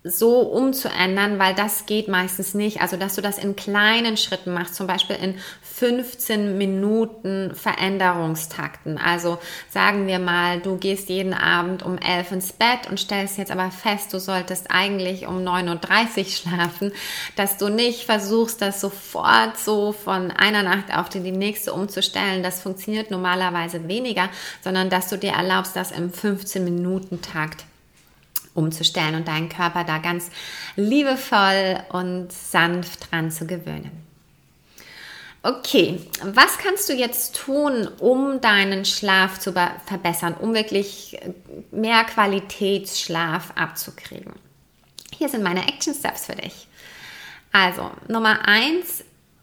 so 0.03 0.41
umzuändern, 0.41 1.39
weil 1.39 1.55
das 1.55 1.87
geht 1.87 2.09
meistens 2.09 2.55
nicht. 2.55 2.81
Also, 2.81 2.97
dass 2.97 3.17
du 3.17 3.23
das 3.23 3.37
in 3.37 3.57
kleinen 3.57 4.17
Schritten 4.17 4.55
machst, 4.55 4.75
zum 4.75 4.87
Beispiel 4.87 5.17
in 5.17 5.39
15 5.81 6.59
Minuten 6.59 7.55
Veränderungstakten. 7.55 8.99
Also 8.99 9.39
sagen 9.71 10.07
wir 10.07 10.19
mal, 10.19 10.61
du 10.61 10.77
gehst 10.77 11.09
jeden 11.09 11.33
Abend 11.33 11.83
um 11.83 11.97
11 11.97 12.33
ins 12.33 12.53
Bett 12.53 12.91
und 12.91 13.01
stellst 13.01 13.39
jetzt 13.39 13.51
aber 13.51 13.71
fest, 13.71 14.13
du 14.13 14.21
solltest 14.21 14.71
eigentlich 14.71 15.27
um 15.27 15.39
9.30 15.39 16.19
Uhr 16.19 16.25
schlafen, 16.27 16.93
dass 17.35 17.57
du 17.57 17.71
nicht 17.71 18.05
versuchst, 18.05 18.61
das 18.61 18.83
sofort 18.83 19.57
so 19.57 19.93
von 19.93 20.31
einer 20.31 20.63
Nacht 20.63 20.95
auf 20.95 21.09
die 21.09 21.21
nächste 21.21 21.73
umzustellen. 21.73 22.43
Das 22.43 22.61
funktioniert 22.61 23.11
normalerweise 23.11 23.89
weniger, 23.89 24.29
sondern 24.63 24.91
dass 24.91 25.09
du 25.09 25.17
dir 25.17 25.33
erlaubst, 25.33 25.77
das 25.77 25.93
im 25.93 26.13
15 26.13 26.63
Minuten 26.63 27.23
Takt 27.23 27.65
umzustellen 28.53 29.15
und 29.15 29.27
deinen 29.27 29.49
Körper 29.49 29.85
da 29.85 29.97
ganz 29.97 30.31
liebevoll 30.77 31.79
und 31.89 32.31
sanft 32.31 33.11
dran 33.11 33.31
zu 33.31 33.47
gewöhnen. 33.47 34.10
Okay, 35.43 36.01
was 36.23 36.59
kannst 36.59 36.89
du 36.91 36.93
jetzt 36.93 37.35
tun, 37.35 37.89
um 37.99 38.43
deinen 38.43 38.85
Schlaf 38.85 39.39
zu 39.39 39.53
verbessern, 39.87 40.35
um 40.39 40.53
wirklich 40.53 41.19
mehr 41.71 42.05
Qualitätsschlaf 42.05 43.53
abzukriegen? 43.55 44.35
Hier 45.17 45.31
sind 45.31 45.43
meine 45.43 45.67
Action 45.67 45.95
Steps 45.95 46.27
für 46.27 46.35
dich. 46.35 46.69
Also, 47.53 47.91
Nummer 48.07 48.47
eins 48.47 49.03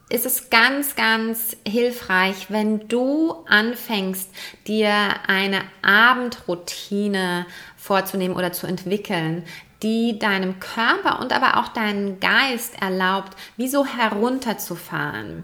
ist 0.09 0.25
es 0.25 0.49
ganz, 0.49 0.95
ganz 0.95 1.57
hilfreich, 1.67 2.49
wenn 2.49 2.87
du 2.87 3.31
anfängst, 3.47 4.29
dir 4.67 4.91
eine 5.27 5.63
Abendroutine 5.81 7.45
vorzunehmen 7.75 8.35
oder 8.35 8.53
zu 8.53 8.67
entwickeln, 8.67 9.45
die 9.83 10.17
deinem 10.19 10.59
Körper 10.59 11.19
und 11.19 11.33
aber 11.33 11.57
auch 11.57 11.69
deinen 11.69 12.19
Geist 12.19 12.81
erlaubt, 12.81 13.37
wie 13.57 13.67
so 13.67 13.85
herunterzufahren. 13.85 15.43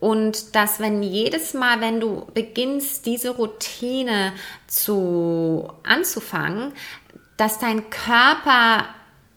Und 0.00 0.54
dass 0.54 0.80
wenn 0.80 1.02
jedes 1.02 1.52
Mal, 1.52 1.80
wenn 1.80 2.00
du 2.00 2.26
beginnst, 2.32 3.04
diese 3.04 3.30
Routine 3.30 4.32
zu 4.66 5.70
anzufangen, 5.82 6.72
dass 7.36 7.58
dein 7.58 7.90
Körper 7.90 8.86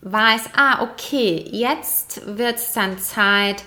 weiß, 0.01 0.51
ah, 0.55 0.81
okay, 0.83 1.45
jetzt 1.51 2.37
wird 2.37 2.55
es 2.55 2.71
dann 2.71 2.97
Zeit, 2.97 3.63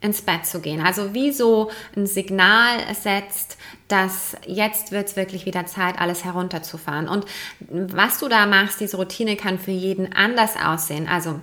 ins 0.00 0.22
Bett 0.22 0.46
zu 0.46 0.60
gehen. 0.60 0.80
Also 0.80 1.14
wie 1.14 1.32
so 1.32 1.70
ein 1.94 2.06
Signal 2.06 2.78
setzt, 2.94 3.58
dass 3.90 4.36
jetzt 4.46 4.92
wird 4.92 5.08
es 5.08 5.16
wirklich 5.16 5.46
wieder 5.46 5.66
Zeit, 5.66 6.00
alles 6.00 6.24
herunterzufahren. 6.24 7.08
Und 7.08 7.26
was 7.68 8.18
du 8.18 8.28
da 8.28 8.46
machst, 8.46 8.80
diese 8.80 8.96
Routine 8.96 9.36
kann 9.36 9.58
für 9.58 9.72
jeden 9.72 10.12
anders 10.12 10.54
aussehen. 10.56 11.08
Also 11.08 11.40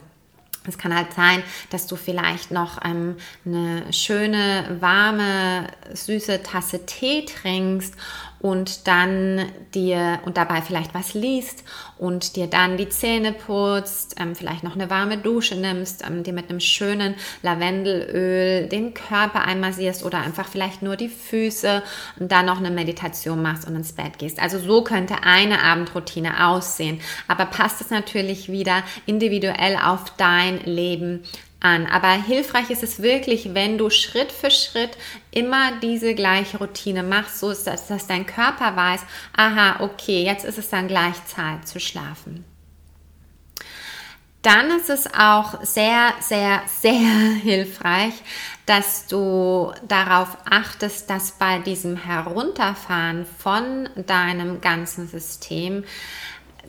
es 0.67 0.77
kann 0.77 0.95
halt 0.95 1.13
sein, 1.13 1.43
dass 1.69 1.87
du 1.87 1.95
vielleicht 1.95 2.51
noch 2.51 2.83
ähm, 2.83 3.15
eine 3.45 3.91
schöne, 3.93 4.77
warme, 4.79 5.67
süße 5.93 6.43
Tasse 6.43 6.85
Tee 6.85 7.25
trinkst 7.25 7.95
und 8.39 8.87
dann 8.87 9.45
dir 9.73 10.19
und 10.25 10.37
dabei 10.37 10.61
vielleicht 10.61 10.93
was 10.93 11.13
liest 11.13 11.63
und 11.97 12.35
dir 12.35 12.47
dann 12.47 12.77
die 12.77 12.89
Zähne 12.89 13.33
putzt, 13.33 14.15
ähm, 14.19 14.35
vielleicht 14.35 14.63
noch 14.63 14.75
eine 14.75 14.89
warme 14.89 15.17
Dusche 15.17 15.55
nimmst, 15.55 16.03
ähm, 16.05 16.23
dir 16.23 16.33
mit 16.33 16.49
einem 16.49 16.59
schönen 16.59 17.15
Lavendelöl 17.41 18.67
den 18.67 18.93
Körper 18.93 19.43
einmassierst 19.43 20.05
oder 20.05 20.19
einfach 20.19 20.47
vielleicht 20.47 20.81
nur 20.81 20.95
die 20.95 21.09
Füße 21.09 21.81
und 22.19 22.31
dann 22.31 22.45
noch 22.45 22.57
eine 22.57 22.71
Meditation 22.71 23.41
machst 23.41 23.67
und 23.67 23.75
ins 23.75 23.93
Bett 23.93 24.19
gehst. 24.19 24.39
Also 24.39 24.59
so 24.59 24.83
könnte 24.83 25.23
eine 25.23 25.63
Abendroutine 25.63 26.47
aussehen. 26.47 26.99
Aber 27.27 27.45
passt 27.45 27.81
es 27.81 27.89
natürlich 27.89 28.51
wieder 28.51 28.83
individuell 29.05 29.77
auf 29.83 30.05
dein 30.17 30.59
Leben 30.63 31.23
an. 31.59 31.85
Aber 31.87 32.11
hilfreich 32.11 32.69
ist 32.69 32.83
es 32.83 33.01
wirklich, 33.01 33.53
wenn 33.53 33.77
du 33.77 33.89
Schritt 33.89 34.31
für 34.31 34.51
Schritt 34.51 34.97
immer 35.31 35.79
diese 35.81 36.15
gleiche 36.15 36.57
Routine 36.57 37.03
machst, 37.03 37.39
so 37.39 37.49
ist 37.49 37.67
das, 37.67 37.87
dass 37.87 38.07
dein 38.07 38.25
Körper 38.25 38.75
weiß, 38.75 39.01
aha, 39.35 39.77
okay, 39.79 40.23
jetzt 40.23 40.45
ist 40.45 40.57
es 40.57 40.69
dann 40.69 40.87
gleich 40.87 41.25
Zeit 41.25 41.67
zu 41.67 41.79
schlafen. 41.79 42.45
Dann 44.43 44.71
ist 44.71 44.89
es 44.89 45.13
auch 45.13 45.61
sehr, 45.63 46.13
sehr, 46.21 46.61
sehr 46.67 46.91
hilfreich, 47.41 48.13
dass 48.65 49.07
du 49.07 49.73
darauf 49.87 50.37
achtest, 50.49 51.09
dass 51.09 51.31
bei 51.33 51.59
diesem 51.59 51.97
Herunterfahren 51.97 53.25
von 53.25 53.89
deinem 53.95 54.61
ganzen 54.61 55.07
System 55.07 55.83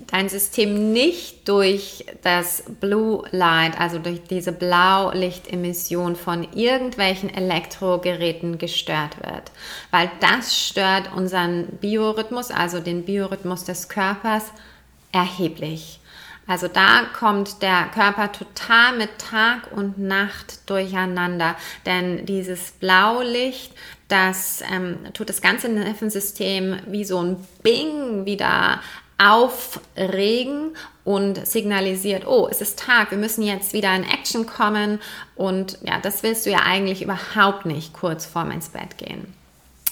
dein 0.06 0.28
System 0.28 0.92
nicht 0.92 1.48
durch 1.48 2.06
das 2.22 2.64
Blue 2.80 3.24
Light, 3.30 3.78
also 3.78 3.98
durch 3.98 4.22
diese 4.24 4.52
Blaulichtemission 4.52 6.16
von 6.16 6.46
irgendwelchen 6.54 7.32
Elektrogeräten 7.32 8.58
gestört 8.58 9.16
wird, 9.18 9.50
weil 9.90 10.10
das 10.20 10.56
stört 10.56 11.12
unseren 11.14 11.66
Biorhythmus, 11.80 12.50
also 12.50 12.80
den 12.80 13.04
Biorhythmus 13.04 13.64
des 13.64 13.88
Körpers, 13.88 14.44
erheblich. 15.12 16.00
Also 16.48 16.66
da 16.66 17.02
kommt 17.18 17.60
der 17.60 17.90
Körper 17.92 18.32
total 18.32 18.96
mit 18.96 19.18
Tag 19.18 19.70
und 19.70 19.98
Nacht 19.98 20.68
durcheinander, 20.70 21.56
denn 21.84 22.24
dieses 22.24 22.70
Blaulicht, 22.72 23.72
das 24.08 24.62
ähm, 24.72 24.96
tut 25.12 25.28
das 25.28 25.42
ganze 25.42 25.68
Nervensystem 25.68 26.78
wie 26.86 27.04
so 27.04 27.22
ein 27.22 27.36
Bing 27.62 28.24
wieder 28.24 28.80
aufregen 29.18 30.76
und 31.04 31.46
signalisiert, 31.46 32.26
oh, 32.26 32.48
es 32.50 32.60
ist 32.60 32.78
Tag, 32.78 33.10
wir 33.10 33.18
müssen 33.18 33.42
jetzt 33.42 33.72
wieder 33.72 33.94
in 33.94 34.04
Action 34.04 34.46
kommen 34.46 35.00
und 35.34 35.78
ja, 35.82 35.98
das 36.00 36.22
willst 36.22 36.46
du 36.46 36.50
ja 36.50 36.60
eigentlich 36.60 37.02
überhaupt 37.02 37.66
nicht 37.66 37.92
kurz 37.92 38.26
vorm 38.26 38.50
ins 38.50 38.68
Bett 38.68 38.96
gehen. 38.96 39.34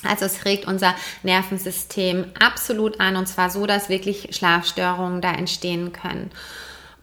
Also 0.04 0.26
es 0.26 0.45
regt 0.45 0.66
unser 0.66 0.95
Nervensystem 1.23 2.26
absolut 2.38 3.00
an 3.00 3.16
und 3.16 3.26
zwar 3.26 3.50
so, 3.50 3.66
dass 3.66 3.88
wirklich 3.88 4.28
Schlafstörungen 4.37 5.21
da 5.21 5.33
entstehen 5.33 5.92
können. 5.92 6.30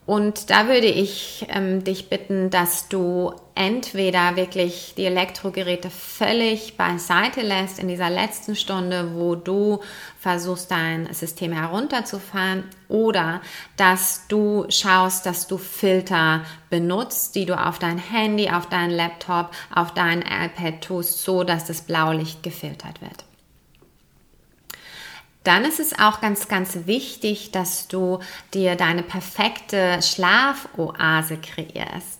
Und 0.05 0.49
da 0.49 0.67
würde 0.67 0.87
ich 0.87 1.45
ähm, 1.49 1.83
dich 1.85 2.09
bitten, 2.09 2.49
dass 2.49 2.89
du 2.89 3.33
entweder 3.55 4.35
wirklich 4.35 4.95
die 4.97 5.05
Elektrogeräte 5.05 5.89
völlig 5.89 6.75
beiseite 6.75 7.41
lässt 7.41 7.79
in 7.79 7.87
dieser 7.87 8.09
letzten 8.09 8.57
Stunde, 8.57 9.11
wo 9.15 9.35
du 9.35 9.79
versuchst, 10.19 10.71
dein 10.71 11.13
System 11.13 11.53
herunterzufahren, 11.53 12.65
oder 12.89 13.41
dass 13.77 14.27
du 14.27 14.65
schaust, 14.69 15.25
dass 15.25 15.47
du 15.47 15.57
Filter 15.57 16.41
benutzt, 16.69 17.35
die 17.35 17.45
du 17.45 17.57
auf 17.57 17.79
dein 17.79 17.97
Handy, 17.97 18.49
auf 18.49 18.67
deinen 18.67 18.91
Laptop, 18.91 19.51
auf 19.73 19.93
dein 19.93 20.21
iPad 20.21 20.81
tust, 20.81 21.23
so 21.23 21.43
dass 21.43 21.65
das 21.65 21.81
Blaulicht 21.81 22.43
gefiltert 22.43 23.01
wird. 23.01 23.23
Dann 25.43 25.65
ist 25.65 25.79
es 25.79 25.97
auch 25.99 26.21
ganz, 26.21 26.47
ganz 26.47 26.85
wichtig, 26.85 27.51
dass 27.51 27.87
du 27.87 28.19
dir 28.53 28.75
deine 28.75 29.03
perfekte 29.03 30.01
Schlafoase 30.01 31.37
kreierst. 31.37 32.19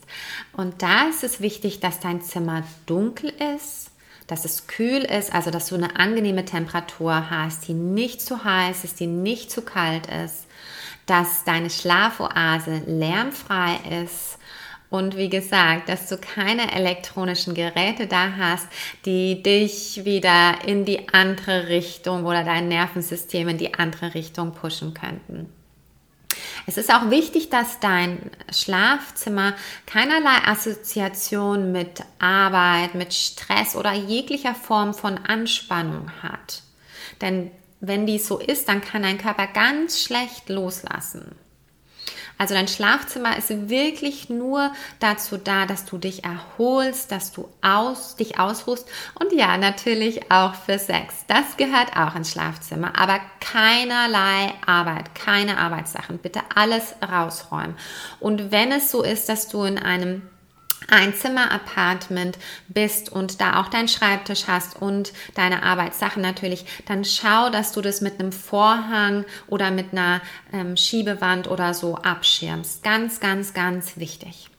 Und 0.51 0.81
da 0.81 1.07
ist 1.07 1.23
es 1.23 1.39
wichtig, 1.39 1.79
dass 1.79 1.99
dein 1.99 2.21
Zimmer 2.21 2.63
dunkel 2.85 3.33
ist, 3.55 3.91
dass 4.27 4.45
es 4.45 4.67
kühl 4.67 5.03
ist, 5.03 5.33
also 5.33 5.51
dass 5.51 5.67
du 5.67 5.75
eine 5.75 5.95
angenehme 5.97 6.45
Temperatur 6.45 7.29
hast, 7.29 7.67
die 7.67 7.73
nicht 7.73 8.21
zu 8.21 8.43
heiß 8.43 8.83
ist, 8.83 8.99
die 8.99 9.07
nicht 9.07 9.51
zu 9.51 9.61
kalt 9.61 10.07
ist, 10.07 10.45
dass 11.05 11.43
deine 11.43 11.69
Schlafoase 11.69 12.83
lärmfrei 12.85 13.79
ist 14.03 14.37
und 14.93 15.17
wie 15.17 15.29
gesagt, 15.29 15.89
dass 15.89 16.07
du 16.07 16.17
keine 16.17 16.71
elektronischen 16.71 17.55
Geräte 17.55 18.05
da 18.05 18.33
hast, 18.37 18.67
die 19.07 19.41
dich 19.41 20.05
wieder 20.05 20.59
in 20.67 20.85
die 20.85 21.09
andere 21.09 21.67
Richtung 21.67 22.25
oder 22.25 22.43
dein 22.43 22.67
Nervensystem 22.67 23.47
in 23.47 23.57
die 23.57 23.73
andere 23.73 24.13
Richtung 24.13 24.51
pushen 24.51 24.93
könnten. 24.93 25.51
Es 26.67 26.77
ist 26.77 26.93
auch 26.93 27.09
wichtig, 27.09 27.49
dass 27.49 27.79
dein 27.79 28.29
Schlafzimmer 28.51 29.55
keinerlei 29.87 30.45
Assoziation 30.45 31.71
mit 31.71 32.01
Arbeit, 32.19 32.93
mit 32.93 33.15
Stress 33.15 33.75
oder 33.75 33.93
jeglicher 33.93 34.53
Form 34.53 34.93
von 34.93 35.17
Anspannung 35.17 36.11
hat. 36.21 36.61
Denn 37.19 37.49
wenn 37.79 38.05
dies 38.05 38.27
so 38.27 38.37
ist, 38.37 38.69
dann 38.69 38.81
kann 38.81 39.01
dein 39.01 39.17
Körper 39.17 39.47
ganz 39.47 40.03
schlecht 40.03 40.49
loslassen. 40.49 41.33
Also 42.37 42.55
dein 42.55 42.67
Schlafzimmer 42.67 43.37
ist 43.37 43.69
wirklich 43.69 44.29
nur 44.29 44.71
dazu 44.99 45.37
da, 45.37 45.65
dass 45.65 45.85
du 45.85 45.97
dich 45.97 46.23
erholst, 46.23 47.11
dass 47.11 47.31
du 47.31 47.47
aus, 47.61 48.15
dich 48.15 48.39
ausruhst 48.39 48.87
und 49.19 49.31
ja, 49.33 49.57
natürlich 49.57 50.31
auch 50.31 50.55
für 50.55 50.79
Sex. 50.79 51.25
Das 51.27 51.57
gehört 51.57 51.95
auch 51.95 52.15
ins 52.15 52.31
Schlafzimmer, 52.31 52.99
aber 52.99 53.19
keinerlei 53.39 54.53
Arbeit, 54.65 55.13
keine 55.15 55.57
Arbeitssachen. 55.57 56.17
Bitte 56.17 56.41
alles 56.53 56.95
rausräumen. 57.01 57.75
Und 58.19 58.51
wenn 58.51 58.71
es 58.71 58.91
so 58.91 59.03
ist, 59.03 59.29
dass 59.29 59.47
du 59.47 59.63
in 59.63 59.77
einem 59.77 60.23
ein 60.89 61.13
Zimmer-Apartment 61.13 62.37
bist 62.67 63.09
und 63.11 63.41
da 63.41 63.59
auch 63.61 63.67
deinen 63.67 63.87
Schreibtisch 63.87 64.45
hast 64.47 64.81
und 64.81 65.13
deine 65.35 65.63
Arbeitssachen 65.63 66.21
natürlich, 66.21 66.65
dann 66.85 67.05
schau, 67.05 67.49
dass 67.49 67.71
du 67.71 67.81
das 67.81 68.01
mit 68.01 68.19
einem 68.19 68.31
Vorhang 68.31 69.25
oder 69.47 69.71
mit 69.71 69.91
einer 69.91 70.21
ähm, 70.51 70.77
Schiebewand 70.77 71.49
oder 71.49 71.73
so 71.73 71.95
abschirmst. 71.95 72.83
Ganz, 72.83 73.19
ganz, 73.19 73.53
ganz 73.53 73.97
wichtig 73.97 74.49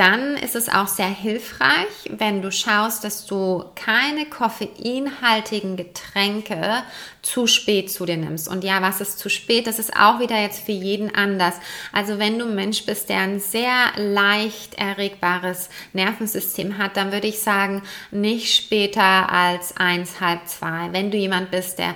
dann 0.00 0.38
ist 0.38 0.56
es 0.56 0.70
auch 0.70 0.86
sehr 0.86 1.10
hilfreich, 1.10 2.08
wenn 2.08 2.40
du 2.40 2.50
schaust, 2.50 3.04
dass 3.04 3.26
du 3.26 3.66
keine 3.74 4.24
koffeinhaltigen 4.24 5.76
Getränke 5.76 6.82
zu 7.20 7.46
spät 7.46 7.90
zu 7.90 8.06
dir 8.06 8.16
nimmst. 8.16 8.48
Und 8.48 8.64
ja, 8.64 8.80
was 8.80 9.02
ist 9.02 9.18
zu 9.18 9.28
spät? 9.28 9.66
Das 9.66 9.78
ist 9.78 9.94
auch 9.94 10.18
wieder 10.18 10.40
jetzt 10.40 10.64
für 10.64 10.72
jeden 10.72 11.14
anders. 11.14 11.54
Also 11.92 12.18
wenn 12.18 12.38
du 12.38 12.46
ein 12.46 12.54
Mensch 12.54 12.86
bist, 12.86 13.10
der 13.10 13.18
ein 13.18 13.40
sehr 13.40 13.92
leicht 13.98 14.78
erregbares 14.78 15.68
Nervensystem 15.92 16.78
hat, 16.78 16.96
dann 16.96 17.12
würde 17.12 17.26
ich 17.26 17.40
sagen, 17.40 17.82
nicht 18.10 18.54
später 18.54 19.30
als 19.30 19.76
eins, 19.76 20.18
halb 20.18 20.48
zwei. 20.48 20.88
Wenn 20.92 21.10
du 21.10 21.18
jemand 21.18 21.50
bist, 21.50 21.78
der 21.78 21.94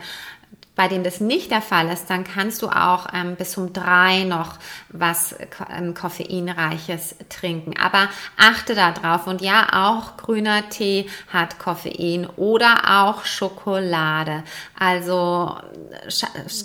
bei 0.76 0.88
dem 0.88 1.04
das 1.04 1.20
nicht 1.20 1.52
der 1.52 1.62
Fall 1.62 1.88
ist, 1.88 2.10
dann 2.10 2.24
kannst 2.24 2.60
du 2.62 2.68
auch 2.68 3.06
ähm, 3.14 3.36
bis 3.36 3.56
um 3.56 3.72
drei 3.72 4.24
noch 4.24 4.58
was 4.88 5.36
ähm, 5.70 5.94
koffeinreiches 5.94 7.14
trinken. 7.28 7.74
Aber 7.78 8.08
achte 8.36 8.74
darauf 8.74 9.28
und 9.28 9.40
ja, 9.40 9.68
auch 9.72 10.16
grüner 10.16 10.68
Tee 10.70 11.08
hat 11.32 11.60
Koffein 11.60 12.26
oder 12.36 13.04
auch 13.04 13.24
Schokolade. 13.24 14.42
Also 14.76 15.56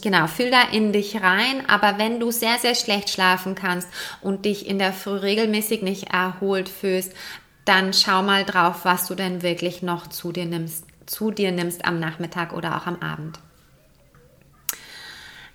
genau, 0.01 0.25
fühl 0.25 0.49
da 0.49 0.63
in 0.71 0.91
dich 0.91 1.21
rein. 1.21 1.69
Aber 1.69 1.99
wenn 1.99 2.19
du 2.19 2.31
sehr, 2.31 2.57
sehr 2.57 2.75
schlecht 2.75 3.11
schlafen 3.11 3.53
kannst 3.53 3.87
und 4.21 4.45
dich 4.45 4.67
in 4.67 4.79
der 4.79 4.93
Früh 4.93 5.17
regelmäßig 5.17 5.83
nicht 5.83 6.11
erholt 6.11 6.67
fühlst, 6.67 7.13
dann 7.65 7.93
schau 7.93 8.23
mal 8.23 8.43
drauf, 8.43 8.85
was 8.85 9.05
du 9.05 9.13
denn 9.13 9.43
wirklich 9.43 9.83
noch 9.83 10.07
zu 10.07 10.31
dir 10.31 10.45
nimmst, 10.45 10.85
zu 11.05 11.29
dir 11.29 11.51
nimmst 11.51 11.85
am 11.85 11.99
Nachmittag 11.99 12.53
oder 12.53 12.75
auch 12.75 12.87
am 12.87 12.99
Abend. 13.03 13.39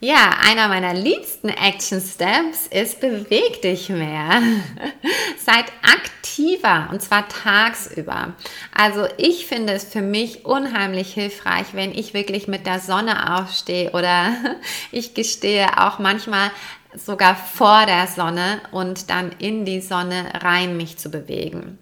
Ja, 0.05 0.37
einer 0.39 0.69
meiner 0.69 0.93
liebsten 0.93 1.49
Action 1.49 1.99
Steps 1.99 2.67
ist 2.67 3.01
beweg 3.01 3.63
dich 3.63 3.89
mehr. 3.89 4.43
Seid 5.39 5.65
aktiver 5.81 6.91
und 6.93 7.01
zwar 7.01 7.27
tagsüber. 7.27 8.35
Also 8.77 9.07
ich 9.17 9.47
finde 9.47 9.73
es 9.73 9.85
für 9.85 10.03
mich 10.03 10.45
unheimlich 10.45 11.15
hilfreich, 11.15 11.69
wenn 11.73 11.91
ich 11.93 12.13
wirklich 12.13 12.49
mit 12.49 12.67
der 12.67 12.81
Sonne 12.81 13.39
aufstehe 13.39 13.93
oder 13.93 14.35
ich 14.93 15.15
gestehe 15.15 15.69
auch 15.83 15.99
manchmal 15.99 16.51
sogar 16.95 17.35
vor 17.35 17.87
der 17.87 18.07
Sonne 18.07 18.61
und 18.73 19.09
dann 19.09 19.33
in 19.39 19.65
die 19.65 19.81
Sonne 19.81 20.27
rein 20.35 20.77
mich 20.77 20.99
zu 20.99 21.09
bewegen. 21.09 21.79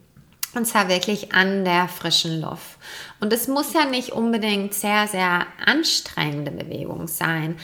Und 0.54 0.68
zwar 0.68 0.88
wirklich 0.88 1.34
an 1.34 1.64
der 1.64 1.88
frischen 1.88 2.40
Luft. 2.40 2.78
Und 3.18 3.32
es 3.32 3.48
muss 3.48 3.72
ja 3.72 3.84
nicht 3.84 4.10
unbedingt 4.10 4.74
sehr, 4.74 5.08
sehr 5.08 5.46
anstrengende 5.66 6.52
Bewegung 6.52 7.08
sein 7.08 7.56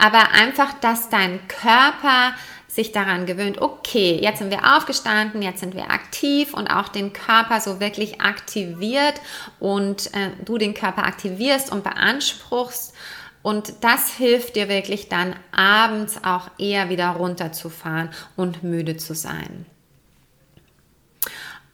aber 0.00 0.32
einfach, 0.32 0.72
dass 0.80 1.08
dein 1.08 1.46
Körper 1.48 2.34
sich 2.68 2.92
daran 2.92 3.26
gewöhnt, 3.26 3.60
okay, 3.60 4.18
jetzt 4.22 4.38
sind 4.38 4.50
wir 4.50 4.76
aufgestanden, 4.76 5.42
jetzt 5.42 5.60
sind 5.60 5.74
wir 5.74 5.90
aktiv 5.90 6.54
und 6.54 6.68
auch 6.68 6.88
den 6.88 7.12
Körper 7.12 7.60
so 7.60 7.80
wirklich 7.80 8.20
aktiviert 8.20 9.20
und 9.58 10.14
äh, 10.14 10.30
du 10.44 10.56
den 10.56 10.74
Körper 10.74 11.04
aktivierst 11.04 11.72
und 11.72 11.82
beanspruchst. 11.82 12.94
Und 13.42 13.72
das 13.80 14.14
hilft 14.14 14.56
dir 14.56 14.68
wirklich 14.68 15.08
dann 15.08 15.34
abends 15.50 16.22
auch 16.22 16.48
eher 16.58 16.90
wieder 16.90 17.10
runterzufahren 17.10 18.10
und 18.36 18.62
müde 18.62 18.96
zu 18.98 19.14
sein. 19.14 19.66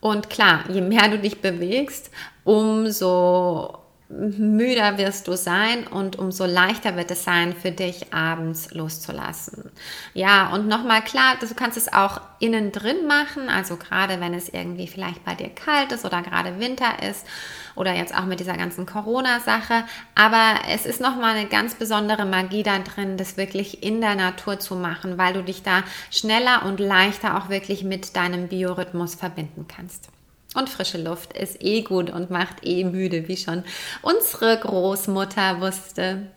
Und 0.00 0.30
klar, 0.30 0.64
je 0.70 0.80
mehr 0.80 1.08
du 1.08 1.18
dich 1.18 1.40
bewegst, 1.40 2.10
umso 2.44 3.86
müder 4.09 4.99
wirst 4.99 5.27
du 5.27 5.37
sein 5.37 5.87
und 5.87 6.16
umso 6.16 6.47
leichter 6.47 6.97
wird 6.97 7.11
es 7.11 7.25
sein, 7.25 7.55
für 7.55 7.73
dich 7.73 8.12
abends 8.12 8.73
loszulassen. 8.73 9.71
Ja, 10.14 10.53
und 10.53 10.69
nochmal 10.69 11.03
klar, 11.03 11.35
du 11.40 11.47
kannst 11.55 11.77
es 11.77 11.92
auch 11.92 12.21
innen 12.38 12.71
drin 12.71 13.07
machen, 13.09 13.49
also 13.49 13.77
gerade 13.77 14.21
wenn 14.21 14.33
es 14.33 14.49
irgendwie 14.49 14.87
vielleicht 14.87 15.25
bei 15.25 15.35
dir 15.35 15.49
kalt 15.49 15.90
ist 15.90 16.05
oder 16.05 16.23
gerade 16.23 16.61
Winter 16.61 17.03
ist 17.09 17.27
oder 17.75 17.95
jetzt 17.95 18.16
auch 18.16 18.27
mit 18.27 18.38
dieser 18.38 18.57
ganzen 18.57 18.87
Corona-Sache. 18.87 19.85
Aber 20.14 20.55
es 20.69 20.87
ist 20.87 21.01
nochmal 21.01 21.37
eine 21.37 21.49
ganz 21.49 21.75
besondere 21.75 22.27
Magie 22.27 22.62
da 22.62 22.79
drin, 22.79 23.16
das 23.16 23.37
wirklich 23.37 23.83
in 23.83 24.01
der 24.01 24.14
Natur 24.14 24.61
zu 24.61 24.77
machen, 24.77 25.19
weil 25.19 25.33
du 25.33 25.42
dich 25.42 25.64
da 25.64 25.83
schneller 26.12 26.64
und 26.64 26.79
leichter 26.79 27.37
auch 27.37 27.49
wirklich 27.49 27.83
mit 27.83 28.14
deinem 28.14 28.47
Biorhythmus 28.47 29.16
verbinden 29.16 29.66
kannst. 29.69 30.09
Und 30.57 30.71
frische 30.71 31.03
Luft 31.03 31.37
ist 31.37 31.62
eh 31.62 31.83
gut 31.83 32.09
und 32.09 32.31
macht 32.31 32.64
eh 32.66 32.83
müde, 32.85 33.29
wie 33.29 33.37
schon 33.37 33.62
unsere 34.01 34.59
Großmutter 34.59 35.61
wusste. 35.61 36.29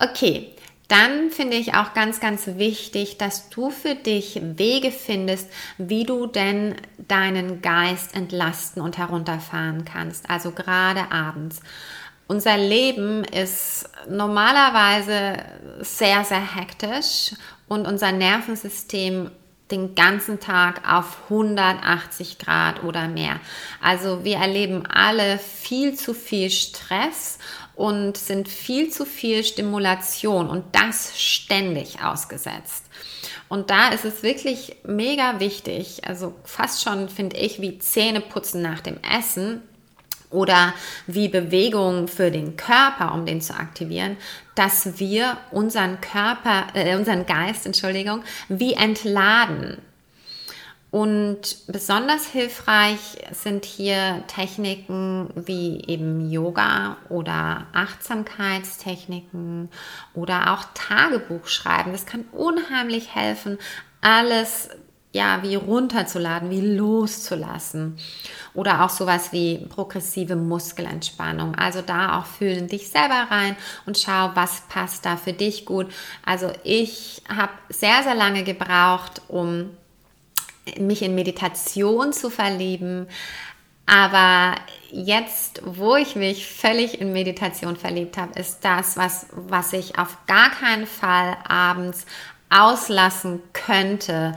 Okay, 0.00 0.50
dann 0.88 1.30
finde 1.30 1.56
ich 1.56 1.74
auch 1.74 1.94
ganz, 1.94 2.18
ganz 2.18 2.46
wichtig, 2.46 3.18
dass 3.18 3.48
du 3.50 3.70
für 3.70 3.94
dich 3.94 4.40
Wege 4.42 4.90
findest, 4.90 5.48
wie 5.78 6.04
du 6.04 6.26
denn 6.26 6.74
deinen 6.98 7.62
Geist 7.62 8.16
entlasten 8.16 8.82
und 8.82 8.98
herunterfahren 8.98 9.84
kannst. 9.84 10.28
Also 10.28 10.50
gerade 10.50 11.12
abends. 11.12 11.60
Unser 12.26 12.56
Leben 12.56 13.22
ist 13.24 13.88
normalerweise 14.08 15.36
sehr, 15.80 16.24
sehr 16.24 16.56
hektisch 16.56 17.36
und 17.68 17.86
unser 17.86 18.10
Nervensystem 18.10 19.30
den 19.72 19.94
ganzen 19.94 20.38
Tag 20.38 20.82
auf 20.88 21.18
180 21.24 22.38
Grad 22.38 22.84
oder 22.84 23.08
mehr. 23.08 23.40
Also 23.80 24.24
wir 24.24 24.36
erleben 24.36 24.86
alle 24.86 25.38
viel 25.38 25.94
zu 25.94 26.14
viel 26.14 26.50
Stress 26.50 27.38
und 27.74 28.16
sind 28.16 28.48
viel 28.48 28.90
zu 28.90 29.04
viel 29.04 29.42
Stimulation 29.42 30.48
und 30.48 30.64
das 30.72 31.18
ständig 31.20 32.04
ausgesetzt. 32.04 32.84
Und 33.48 33.70
da 33.70 33.88
ist 33.88 34.04
es 34.04 34.22
wirklich 34.22 34.76
mega 34.84 35.40
wichtig, 35.40 36.06
also 36.06 36.34
fast 36.44 36.82
schon 36.82 37.08
finde 37.08 37.36
ich 37.36 37.60
wie 37.60 37.78
Zähneputzen 37.78 38.62
nach 38.62 38.80
dem 38.80 38.98
Essen, 39.02 39.62
oder 40.32 40.74
wie 41.06 41.28
Bewegung 41.28 42.08
für 42.08 42.30
den 42.30 42.56
Körper, 42.56 43.14
um 43.14 43.26
den 43.26 43.40
zu 43.40 43.54
aktivieren, 43.54 44.16
dass 44.54 44.98
wir 44.98 45.36
unseren 45.50 46.00
Körper, 46.00 46.66
äh, 46.74 46.96
unseren 46.96 47.26
Geist, 47.26 47.66
Entschuldigung, 47.66 48.22
wie 48.48 48.74
entladen. 48.74 49.78
Und 50.92 51.56
besonders 51.68 52.26
hilfreich 52.26 53.16
sind 53.30 53.64
hier 53.64 54.24
Techniken 54.26 55.30
wie 55.34 55.82
eben 55.86 56.30
Yoga 56.30 56.98
oder 57.08 57.66
Achtsamkeitstechniken 57.72 59.70
oder 60.12 60.52
auch 60.52 60.66
Tagebuch 60.74 61.46
schreiben. 61.46 61.92
Das 61.92 62.04
kann 62.04 62.26
unheimlich 62.32 63.14
helfen, 63.14 63.56
alles 64.02 64.68
ja, 65.12 65.42
wie 65.42 65.56
runterzuladen, 65.56 66.50
wie 66.50 66.60
loszulassen. 66.60 67.98
Oder 68.54 68.82
auch 68.84 68.90
sowas 68.90 69.32
wie 69.32 69.58
progressive 69.68 70.36
Muskelentspannung. 70.36 71.54
Also 71.54 71.82
da 71.82 72.18
auch 72.18 72.26
fühlen 72.26 72.66
dich 72.66 72.88
selber 72.88 73.26
rein 73.30 73.56
und 73.84 73.98
schau, 73.98 74.30
was 74.34 74.62
passt 74.68 75.04
da 75.04 75.16
für 75.16 75.34
dich 75.34 75.66
gut. 75.66 75.92
Also 76.24 76.50
ich 76.64 77.22
habe 77.28 77.52
sehr, 77.68 78.02
sehr 78.02 78.14
lange 78.14 78.42
gebraucht, 78.42 79.20
um 79.28 79.70
mich 80.78 81.02
in 81.02 81.14
Meditation 81.14 82.12
zu 82.12 82.30
verlieben. 82.30 83.06
Aber 83.84 84.54
jetzt, 84.90 85.60
wo 85.64 85.96
ich 85.96 86.16
mich 86.16 86.46
völlig 86.46 87.00
in 87.00 87.12
Meditation 87.12 87.76
verliebt 87.76 88.16
habe, 88.16 88.38
ist 88.38 88.64
das, 88.64 88.96
was, 88.96 89.26
was 89.32 89.72
ich 89.72 89.98
auf 89.98 90.16
gar 90.26 90.50
keinen 90.50 90.86
Fall 90.86 91.36
abends 91.46 92.06
auslassen 92.48 93.40
könnte. 93.52 94.34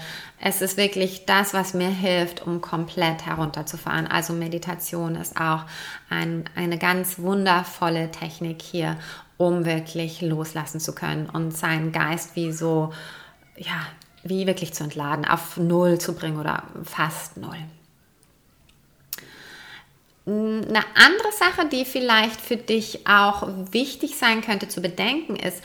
Es 0.48 0.62
ist 0.62 0.78
wirklich 0.78 1.26
das, 1.26 1.56
was 1.56 1.74
mir 1.74 1.90
hilft, 1.90 2.46
um 2.46 2.62
komplett 2.62 3.26
herunterzufahren. 3.26 4.06
Also 4.06 4.32
Meditation 4.32 5.16
ist 5.16 5.42
auch 5.42 5.64
ein, 6.08 6.48
eine 6.54 6.78
ganz 6.78 7.18
wundervolle 7.18 8.12
Technik 8.12 8.62
hier, 8.62 8.96
um 9.38 9.66
wirklich 9.66 10.22
loslassen 10.22 10.80
zu 10.80 10.94
können 10.94 11.28
und 11.28 11.58
seinen 11.58 11.92
Geist 11.92 12.36
wie 12.36 12.52
so, 12.52 12.94
ja, 13.58 13.88
wie 14.22 14.46
wirklich 14.46 14.72
zu 14.76 14.84
entladen, 14.84 15.26
auf 15.26 15.58
Null 15.58 15.98
zu 15.98 16.14
bringen 16.14 16.40
oder 16.40 16.62
fast 16.84 17.38
Null. 17.38 17.58
Eine 20.28 20.84
andere 20.96 21.32
Sache, 21.38 21.68
die 21.72 21.86
vielleicht 21.86 22.42
für 22.42 22.58
dich 22.58 23.06
auch 23.08 23.48
wichtig 23.72 24.18
sein 24.18 24.42
könnte 24.42 24.68
zu 24.68 24.82
bedenken, 24.82 25.36
ist, 25.36 25.62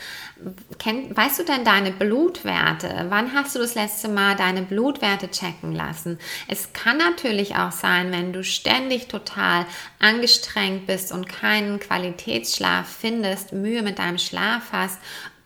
kenn, 0.77 1.17
weißt 1.17 1.39
du 1.39 1.43
denn 1.43 1.65
deine 1.65 1.91
Blutwerte? 1.91 3.07
Wann 3.09 3.33
hast 3.33 3.55
du 3.55 3.59
das 3.59 3.73
letzte 3.73 4.07
Mal 4.07 4.35
deine 4.35 4.61
Blutwerte 4.61 5.31
checken 5.31 5.73
lassen? 5.73 6.19
Es 6.47 6.73
kann 6.73 6.97
natürlich 6.97 7.55
auch 7.55 7.71
sein, 7.71 8.11
wenn 8.11 8.33
du 8.33 8.43
ständig 8.43 9.07
total 9.07 9.65
angestrengt 9.97 10.85
bist 10.85 11.11
und 11.11 11.27
keinen 11.27 11.79
Qualitätsschlaf 11.79 12.87
findest, 12.87 13.53
Mühe 13.53 13.81
mit 13.81 13.97
deinem 13.97 14.19
Schlaf 14.19 14.71
hast 14.71 14.99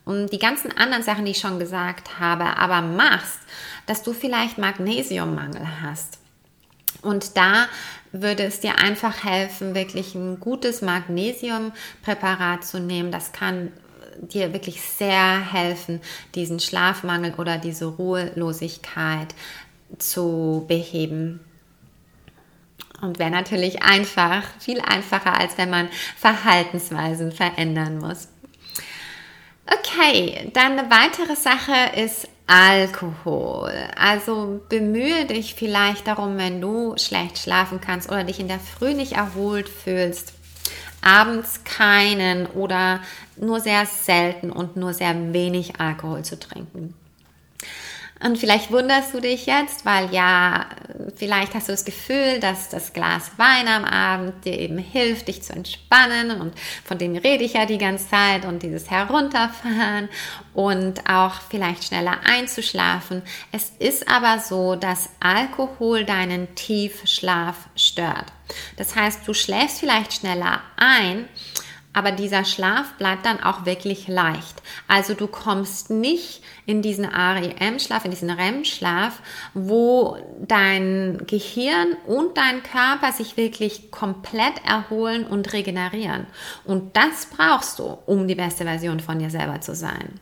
und 0.04 0.30
die 0.30 0.38
ganzen 0.38 0.76
anderen 0.76 1.02
Sachen, 1.02 1.24
die 1.24 1.30
ich 1.30 1.40
schon 1.40 1.58
gesagt 1.58 2.20
habe, 2.20 2.58
aber 2.58 2.82
machst, 2.82 3.40
dass 3.86 4.02
du 4.02 4.12
vielleicht 4.12 4.58
Magnesiummangel 4.58 5.66
hast. 5.82 6.18
Und 7.02 7.36
da 7.36 7.66
würde 8.22 8.44
es 8.44 8.60
dir 8.60 8.78
einfach 8.78 9.24
helfen, 9.24 9.74
wirklich 9.74 10.14
ein 10.14 10.40
gutes 10.40 10.82
Magnesiumpräparat 10.82 12.64
zu 12.64 12.80
nehmen. 12.80 13.10
Das 13.10 13.32
kann 13.32 13.72
dir 14.20 14.52
wirklich 14.52 14.80
sehr 14.80 15.52
helfen, 15.52 16.00
diesen 16.34 16.60
Schlafmangel 16.60 17.34
oder 17.34 17.58
diese 17.58 17.86
Ruhelosigkeit 17.86 19.34
zu 19.98 20.64
beheben. 20.68 21.40
Und 23.02 23.18
wäre 23.18 23.30
natürlich 23.30 23.82
einfach, 23.82 24.42
viel 24.58 24.80
einfacher, 24.80 25.38
als 25.38 25.58
wenn 25.58 25.68
man 25.68 25.88
Verhaltensweisen 26.16 27.30
verändern 27.30 27.98
muss. 27.98 28.28
Okay, 29.66 30.50
dann 30.54 30.78
eine 30.78 30.90
weitere 30.90 31.36
Sache 31.36 32.00
ist 32.00 32.28
Alkohol. 32.46 33.72
Also 33.96 34.60
bemühe 34.68 35.26
dich 35.26 35.54
vielleicht 35.54 36.06
darum, 36.06 36.38
wenn 36.38 36.60
du 36.60 36.94
schlecht 36.96 37.38
schlafen 37.38 37.80
kannst 37.80 38.08
oder 38.08 38.24
dich 38.24 38.38
in 38.38 38.48
der 38.48 38.60
Früh 38.60 38.94
nicht 38.94 39.12
erholt 39.12 39.68
fühlst, 39.68 40.32
abends 41.02 41.64
keinen 41.64 42.46
oder 42.46 43.00
nur 43.36 43.60
sehr 43.60 43.84
selten 43.86 44.50
und 44.50 44.76
nur 44.76 44.94
sehr 44.94 45.32
wenig 45.32 45.80
Alkohol 45.80 46.22
zu 46.22 46.38
trinken. 46.38 46.94
Und 48.24 48.38
vielleicht 48.38 48.72
wunderst 48.72 49.12
du 49.12 49.20
dich 49.20 49.44
jetzt, 49.44 49.84
weil 49.84 50.12
ja, 50.12 50.66
vielleicht 51.16 51.54
hast 51.54 51.68
du 51.68 51.72
das 51.72 51.84
Gefühl, 51.84 52.40
dass 52.40 52.70
das 52.70 52.94
Glas 52.94 53.30
Wein 53.36 53.68
am 53.68 53.84
Abend 53.84 54.44
dir 54.44 54.58
eben 54.58 54.78
hilft, 54.78 55.28
dich 55.28 55.42
zu 55.42 55.52
entspannen. 55.52 56.40
Und 56.40 56.54
von 56.84 56.96
dem 56.96 57.14
rede 57.16 57.44
ich 57.44 57.52
ja 57.52 57.66
die 57.66 57.76
ganze 57.76 58.08
Zeit 58.08 58.46
und 58.46 58.62
dieses 58.62 58.90
Herunterfahren 58.90 60.08
und 60.54 61.08
auch 61.08 61.34
vielleicht 61.50 61.84
schneller 61.84 62.20
einzuschlafen. 62.24 63.22
Es 63.52 63.72
ist 63.78 64.08
aber 64.08 64.38
so, 64.38 64.76
dass 64.76 65.10
Alkohol 65.20 66.04
deinen 66.04 66.54
Tiefschlaf 66.54 67.68
stört. 67.76 68.32
Das 68.76 68.96
heißt, 68.96 69.28
du 69.28 69.34
schläfst 69.34 69.80
vielleicht 69.80 70.14
schneller 70.14 70.62
ein, 70.76 71.28
aber 71.96 72.12
dieser 72.12 72.44
Schlaf 72.44 72.92
bleibt 72.98 73.24
dann 73.24 73.42
auch 73.42 73.64
wirklich 73.64 74.06
leicht. 74.06 74.60
Also 74.86 75.14
du 75.14 75.26
kommst 75.26 75.88
nicht 75.88 76.42
in 76.66 76.82
diesen 76.82 77.06
REM-Schlaf, 77.06 78.04
in 78.04 78.10
diesen 78.10 78.28
REM-Schlaf, 78.28 79.20
wo 79.54 80.18
dein 80.46 81.22
Gehirn 81.26 81.96
und 82.06 82.36
dein 82.36 82.62
Körper 82.62 83.12
sich 83.12 83.38
wirklich 83.38 83.90
komplett 83.90 84.62
erholen 84.62 85.26
und 85.26 85.54
regenerieren. 85.54 86.26
Und 86.66 86.94
das 86.98 87.28
brauchst 87.34 87.78
du, 87.78 87.96
um 88.04 88.28
die 88.28 88.34
beste 88.34 88.64
Version 88.64 89.00
von 89.00 89.18
dir 89.18 89.30
selber 89.30 89.62
zu 89.62 89.74
sein. 89.74 90.20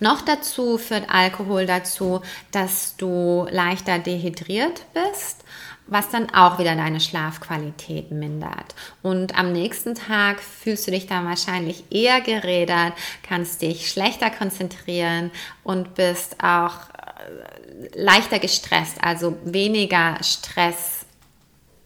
Noch 0.00 0.20
dazu 0.20 0.76
führt 0.76 1.08
Alkohol 1.08 1.64
dazu, 1.64 2.20
dass 2.52 2.96
du 2.96 3.46
leichter 3.50 3.98
dehydriert 3.98 4.82
bist 4.92 5.44
was 5.88 6.10
dann 6.10 6.32
auch 6.34 6.58
wieder 6.58 6.76
deine 6.76 7.00
Schlafqualität 7.00 8.10
mindert. 8.10 8.74
Und 9.02 9.38
am 9.38 9.52
nächsten 9.52 9.94
Tag 9.94 10.40
fühlst 10.40 10.86
du 10.86 10.90
dich 10.90 11.06
dann 11.06 11.26
wahrscheinlich 11.26 11.84
eher 11.90 12.20
gerädert, 12.20 12.92
kannst 13.22 13.62
dich 13.62 13.90
schlechter 13.90 14.30
konzentrieren 14.30 15.30
und 15.64 15.94
bist 15.94 16.36
auch 16.42 16.74
äh, 16.90 18.00
leichter 18.00 18.38
gestresst, 18.38 19.02
also 19.02 19.36
weniger 19.44 20.22
Stress 20.22 21.06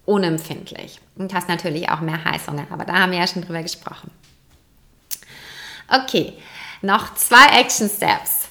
unempfindlich. 0.05 1.01
Und 1.17 1.35
hast 1.35 1.49
natürlich 1.49 1.91
auch 1.91 2.01
mehr 2.01 2.25
Heißhunger, 2.25 2.67
aber 2.71 2.85
da 2.85 2.95
haben 2.95 3.13
wir 3.13 3.19
ja 3.19 3.27
schon 3.27 3.43
drüber 3.43 3.63
gesprochen. 3.63 4.11
Okay, 5.89 6.33
noch 6.81 7.15
zwei 7.15 7.61
Action 7.61 7.89
Steps 7.89 8.42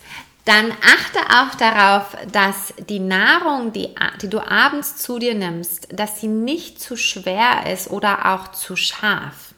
dann 0.46 0.72
achte 0.72 1.20
auch 1.30 1.56
darauf, 1.56 2.18
dass 2.32 2.74
die 2.90 3.00
Nahrung, 3.00 3.74
die, 3.74 3.94
die 4.22 4.30
du 4.30 4.40
abends 4.40 4.98
zu 4.98 5.20
dir 5.20 5.36
nimmst, 5.36 5.88
dass 5.92 6.20
sie 6.20 6.28
nicht 6.28 6.82
zu 6.82 6.98
schwer 6.98 7.72
ist 7.72 7.92
oder 7.92 8.34
auch 8.34 8.52
zu 8.52 8.76
scharf. 8.76 9.54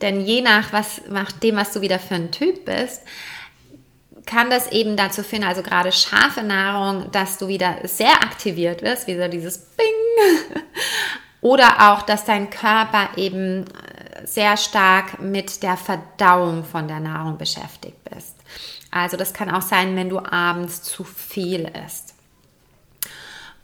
Denn 0.00 0.20
je 0.20 0.40
nach, 0.40 0.72
was, 0.72 1.02
nach 1.08 1.32
dem, 1.32 1.56
was 1.56 1.72
du 1.72 1.80
wieder 1.80 1.98
für 1.98 2.14
ein 2.14 2.30
Typ 2.30 2.64
bist, 2.64 3.02
kann 4.26 4.50
das 4.50 4.72
eben 4.72 4.96
dazu 4.96 5.22
führen, 5.22 5.44
also 5.44 5.62
gerade 5.62 5.92
scharfe 5.92 6.42
Nahrung, 6.42 7.10
dass 7.12 7.38
du 7.38 7.46
wieder 7.48 7.76
sehr 7.84 8.22
aktiviert 8.22 8.82
wirst, 8.82 9.06
wie 9.06 9.16
so 9.16 9.28
dieses 9.28 9.58
Bing. 9.58 10.62
Oder 11.40 11.92
auch, 11.92 12.02
dass 12.02 12.24
dein 12.24 12.50
Körper 12.50 13.10
eben 13.16 13.64
äh, 13.64 14.26
sehr 14.26 14.56
stark 14.56 15.20
mit 15.20 15.62
der 15.62 15.76
Verdauung 15.76 16.64
von 16.64 16.88
der 16.88 16.98
Nahrung 16.98 17.38
beschäftigt 17.38 18.02
bist. 18.04 18.35
Also 18.96 19.18
das 19.18 19.34
kann 19.34 19.50
auch 19.50 19.60
sein, 19.60 19.94
wenn 19.94 20.08
du 20.08 20.18
abends 20.18 20.82
zu 20.82 21.04
viel 21.04 21.70
isst. 21.84 22.14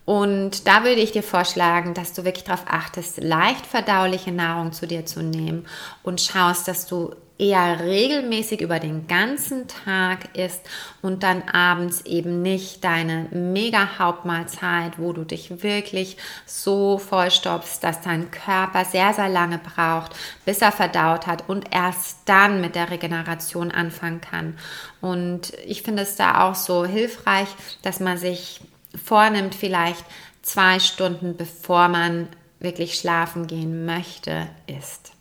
Und 0.05 0.67
da 0.67 0.85
würde 0.85 1.01
ich 1.01 1.13
dir 1.13 1.23
vorschlagen, 1.23 1.95
dass 1.95 2.13
du 2.13 2.25
wirklich 2.25 2.45
darauf 2.45 2.65
achtest, 2.67 3.23
leicht 3.23 3.65
verdauliche 3.65 4.31
Nahrung 4.31 4.73
zu 4.73 4.87
dir 4.87 5.07
zu 5.07 5.23
nehmen 5.23 5.65
und 6.03 6.21
schaust, 6.21 6.69
dass 6.69 6.87
du 6.87 7.15
eher 7.43 7.81
regelmäßig 7.81 8.61
über 8.61 8.79
den 8.79 9.09
ganzen 9.09 9.67
Tag 9.67 10.37
isst 10.37 10.61
und 11.03 11.25
dann 11.25 11.43
abends 11.43 12.03
eben 12.07 12.41
nicht 12.41 12.85
deine 12.85 13.27
mega 13.33 13.99
Hauptmahlzeit, 13.99 14.93
wo 14.97 15.13
du 15.13 15.25
dich 15.25 15.65
wirklich 15.65 16.17
so 16.47 16.99
vollstopfst, 16.99 17.81
dass 17.81 18.01
dein 18.01 18.31
Körper 18.31 18.85
sehr, 18.85 19.13
sehr 19.13 19.29
lange 19.29 19.59
braucht, 19.59 20.13
bis 20.45 20.63
er 20.63 20.71
verdaut 20.71 21.27
hat 21.27 21.49
und 21.49 21.67
erst 21.73 22.21
dann 22.27 22.61
mit 22.61 22.77
der 22.77 22.91
Regeneration 22.91 23.73
anfangen 23.73 24.21
kann. 24.21 24.57
Und 25.01 25.53
ich 25.67 25.83
finde 25.83 26.05
es 26.05 26.15
da 26.15 26.45
auch 26.45 26.55
so 26.55 26.87
hilfreich, 26.87 27.49
dass 27.83 27.99
man 27.99 28.19
sich 28.19 28.61
vornimmt, 29.05 29.57
vielleicht 29.57 30.05
zwei 30.43 30.79
Stunden 30.79 31.37
bevor 31.37 31.89
man 31.89 32.29
wirklich 32.61 32.95
schlafen 32.95 33.49
gehen 33.49 33.85
möchte, 33.85 34.47
ist. 34.69 35.13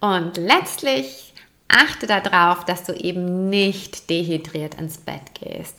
Und 0.00 0.36
letztlich 0.36 1.34
achte 1.68 2.06
darauf, 2.06 2.64
dass 2.64 2.84
du 2.84 2.92
eben 2.92 3.48
nicht 3.48 4.10
dehydriert 4.10 4.74
ins 4.74 4.98
Bett 4.98 5.34
gehst. 5.38 5.76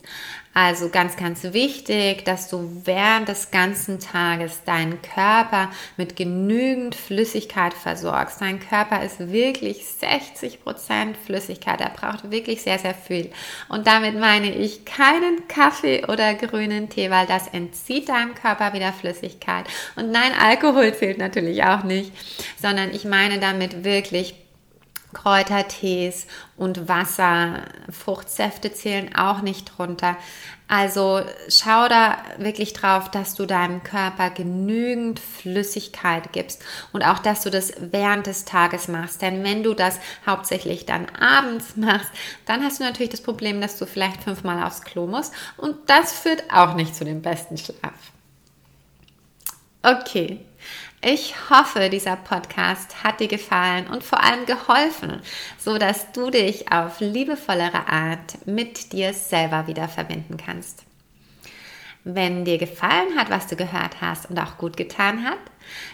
Also 0.53 0.89
ganz, 0.89 1.15
ganz 1.15 1.43
wichtig, 1.53 2.25
dass 2.25 2.49
du 2.49 2.81
während 2.83 3.29
des 3.29 3.51
ganzen 3.51 4.01
Tages 4.01 4.65
deinen 4.65 5.01
Körper 5.01 5.69
mit 5.95 6.17
genügend 6.17 6.93
Flüssigkeit 6.93 7.73
versorgst. 7.73 8.41
Dein 8.41 8.59
Körper 8.59 9.01
ist 9.01 9.31
wirklich 9.31 9.85
60 9.85 10.61
Prozent 10.61 11.15
Flüssigkeit. 11.15 11.79
Er 11.79 11.89
braucht 11.89 12.31
wirklich 12.31 12.63
sehr, 12.63 12.79
sehr 12.79 12.93
viel. 12.93 13.31
Und 13.69 13.87
damit 13.87 14.19
meine 14.19 14.53
ich 14.53 14.83
keinen 14.83 15.47
Kaffee 15.47 16.05
oder 16.07 16.33
grünen 16.33 16.89
Tee, 16.89 17.09
weil 17.09 17.27
das 17.27 17.47
entzieht 17.47 18.09
deinem 18.09 18.35
Körper 18.35 18.73
wieder 18.73 18.91
Flüssigkeit. 18.91 19.65
Und 19.95 20.11
nein, 20.11 20.33
Alkohol 20.37 20.93
zählt 20.93 21.17
natürlich 21.17 21.63
auch 21.63 21.83
nicht, 21.83 22.11
sondern 22.61 22.93
ich 22.93 23.05
meine 23.05 23.39
damit 23.39 23.85
wirklich 23.85 24.35
Kräutertees 25.13 26.27
und 26.57 26.87
Wasser, 26.87 27.63
Fruchtsäfte 27.89 28.73
zählen 28.73 29.15
auch 29.15 29.41
nicht 29.41 29.77
drunter. 29.77 30.17
Also 30.67 31.21
schau 31.49 31.89
da 31.89 32.17
wirklich 32.37 32.71
drauf, 32.71 33.11
dass 33.11 33.35
du 33.35 33.45
deinem 33.45 33.83
Körper 33.83 34.29
genügend 34.29 35.19
Flüssigkeit 35.19 36.31
gibst 36.31 36.63
und 36.93 37.03
auch, 37.03 37.19
dass 37.19 37.43
du 37.43 37.49
das 37.49 37.73
während 37.77 38.25
des 38.25 38.45
Tages 38.45 38.87
machst. 38.87 39.21
Denn 39.21 39.43
wenn 39.43 39.63
du 39.63 39.73
das 39.73 39.99
hauptsächlich 40.25 40.85
dann 40.85 41.07
abends 41.09 41.75
machst, 41.75 42.09
dann 42.45 42.63
hast 42.63 42.79
du 42.79 42.85
natürlich 42.85 43.09
das 43.11 43.21
Problem, 43.21 43.59
dass 43.59 43.77
du 43.77 43.85
vielleicht 43.85 44.23
fünfmal 44.23 44.63
aufs 44.63 44.81
Klo 44.83 45.07
musst 45.07 45.33
und 45.57 45.75
das 45.87 46.13
führt 46.13 46.43
auch 46.53 46.75
nicht 46.75 46.95
zu 46.95 47.03
dem 47.03 47.21
besten 47.21 47.57
Schlaf. 47.57 48.11
Okay, 49.83 50.39
ich 51.03 51.33
hoffe, 51.49 51.89
dieser 51.89 52.15
Podcast 52.15 53.03
hat 53.03 53.19
dir 53.19 53.27
gefallen 53.27 53.87
und 53.87 54.03
vor 54.03 54.23
allem 54.23 54.45
geholfen, 54.45 55.21
so 55.57 55.79
dass 55.79 56.11
du 56.11 56.29
dich 56.29 56.71
auf 56.71 56.99
liebevollere 56.99 57.87
Art 57.87 58.45
mit 58.45 58.93
dir 58.93 59.13
selber 59.13 59.65
wieder 59.65 59.87
verbinden 59.87 60.37
kannst. 60.37 60.83
Wenn 62.03 62.45
dir 62.45 62.57
gefallen 62.57 63.17
hat, 63.17 63.29
was 63.29 63.47
du 63.47 63.55
gehört 63.55 64.01
hast 64.01 64.29
und 64.29 64.39
auch 64.39 64.57
gut 64.57 64.77
getan 64.77 65.23
hat, 65.23 65.39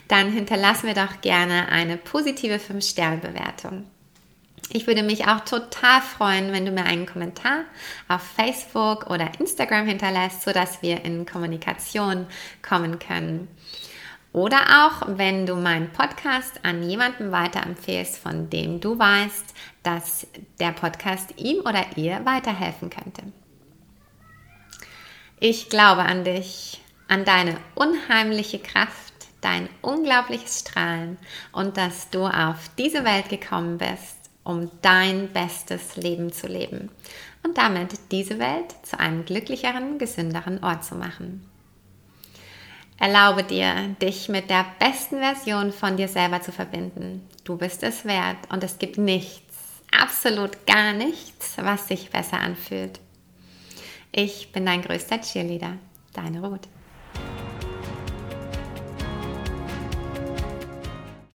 dann 0.08 0.32
hinterlass 0.32 0.84
mir 0.84 0.94
doch 0.94 1.22
gerne 1.22 1.70
eine 1.70 1.98
positive 1.98 2.56
5-Sterne-Bewertung. 2.56 3.86
Ich 4.70 4.88
würde 4.88 5.04
mich 5.04 5.28
auch 5.28 5.42
total 5.42 6.02
freuen, 6.02 6.52
wenn 6.52 6.66
du 6.66 6.72
mir 6.72 6.84
einen 6.84 7.06
Kommentar 7.06 7.64
auf 8.10 8.22
Facebook 8.22 9.10
oder 9.10 9.32
Instagram 9.40 9.88
hinterlässt, 9.88 10.44
sodass 10.44 10.82
wir 10.82 11.06
in 11.06 11.26
Kommunikation 11.26 12.28
kommen 12.62 13.00
können. 13.00 13.48
Oder 14.38 14.86
auch, 14.86 15.18
wenn 15.18 15.48
du 15.48 15.56
meinen 15.56 15.92
Podcast 15.92 16.60
an 16.62 16.88
jemanden 16.88 17.32
weiterempfehlst, 17.32 18.20
von 18.20 18.52
dem 18.52 18.80
du 18.80 19.00
weißt, 19.00 19.46
dass 19.82 20.28
der 20.60 20.74
Podcast 20.74 21.34
ihm 21.38 21.62
oder 21.62 21.84
ihr 21.96 22.24
weiterhelfen 22.24 22.92
könnte. 22.92 23.24
Ich 25.40 25.70
glaube 25.70 26.04
an 26.04 26.24
dich, 26.24 26.80
an 27.08 27.26
deine 27.26 27.58
unheimliche 27.74 28.60
Kraft, 28.60 29.16
dein 29.42 29.70
unglaubliches 29.82 30.60
Strahlen 30.60 31.18
und 31.52 31.76
dass 31.76 32.12
du 32.12 32.28
auf 32.28 32.70
diese 32.78 33.04
Welt 33.04 33.30
gekommen 33.30 33.80
bist, 33.80 34.18
um 34.44 34.70
dein 34.84 35.34
bestes 35.34 35.96
Leben 35.96 36.32
zu 36.32 36.46
leben 36.46 36.92
und 37.42 37.58
damit 37.58 38.12
diese 38.12 38.38
Welt 38.38 38.76
zu 38.84 39.00
einem 39.00 39.26
glücklicheren, 39.26 39.98
gesünderen 39.98 40.64
Ort 40.64 40.86
zu 40.86 40.94
machen. 40.94 41.50
Erlaube 43.00 43.44
dir, 43.44 43.96
dich 44.02 44.28
mit 44.28 44.50
der 44.50 44.66
besten 44.80 45.20
Version 45.20 45.72
von 45.72 45.98
dir 45.98 46.08
selber 46.08 46.42
zu 46.42 46.52
verbinden. 46.52 47.28
Du 47.44 47.56
bist 47.56 47.84
es 47.84 48.06
wert 48.06 48.38
und 48.50 48.64
es 48.64 48.80
gibt 48.80 48.98
nichts, 48.98 49.56
absolut 49.92 50.66
gar 50.66 50.94
nichts, 50.94 51.58
was 51.58 51.88
sich 51.88 52.10
besser 52.10 52.40
anfühlt. 52.40 53.00
Ich 54.12 54.52
bin 54.52 54.66
dein 54.66 54.82
größter 54.82 55.22
Cheerleader, 55.22 55.78
deine 56.14 56.44
Ruth. 56.44 56.68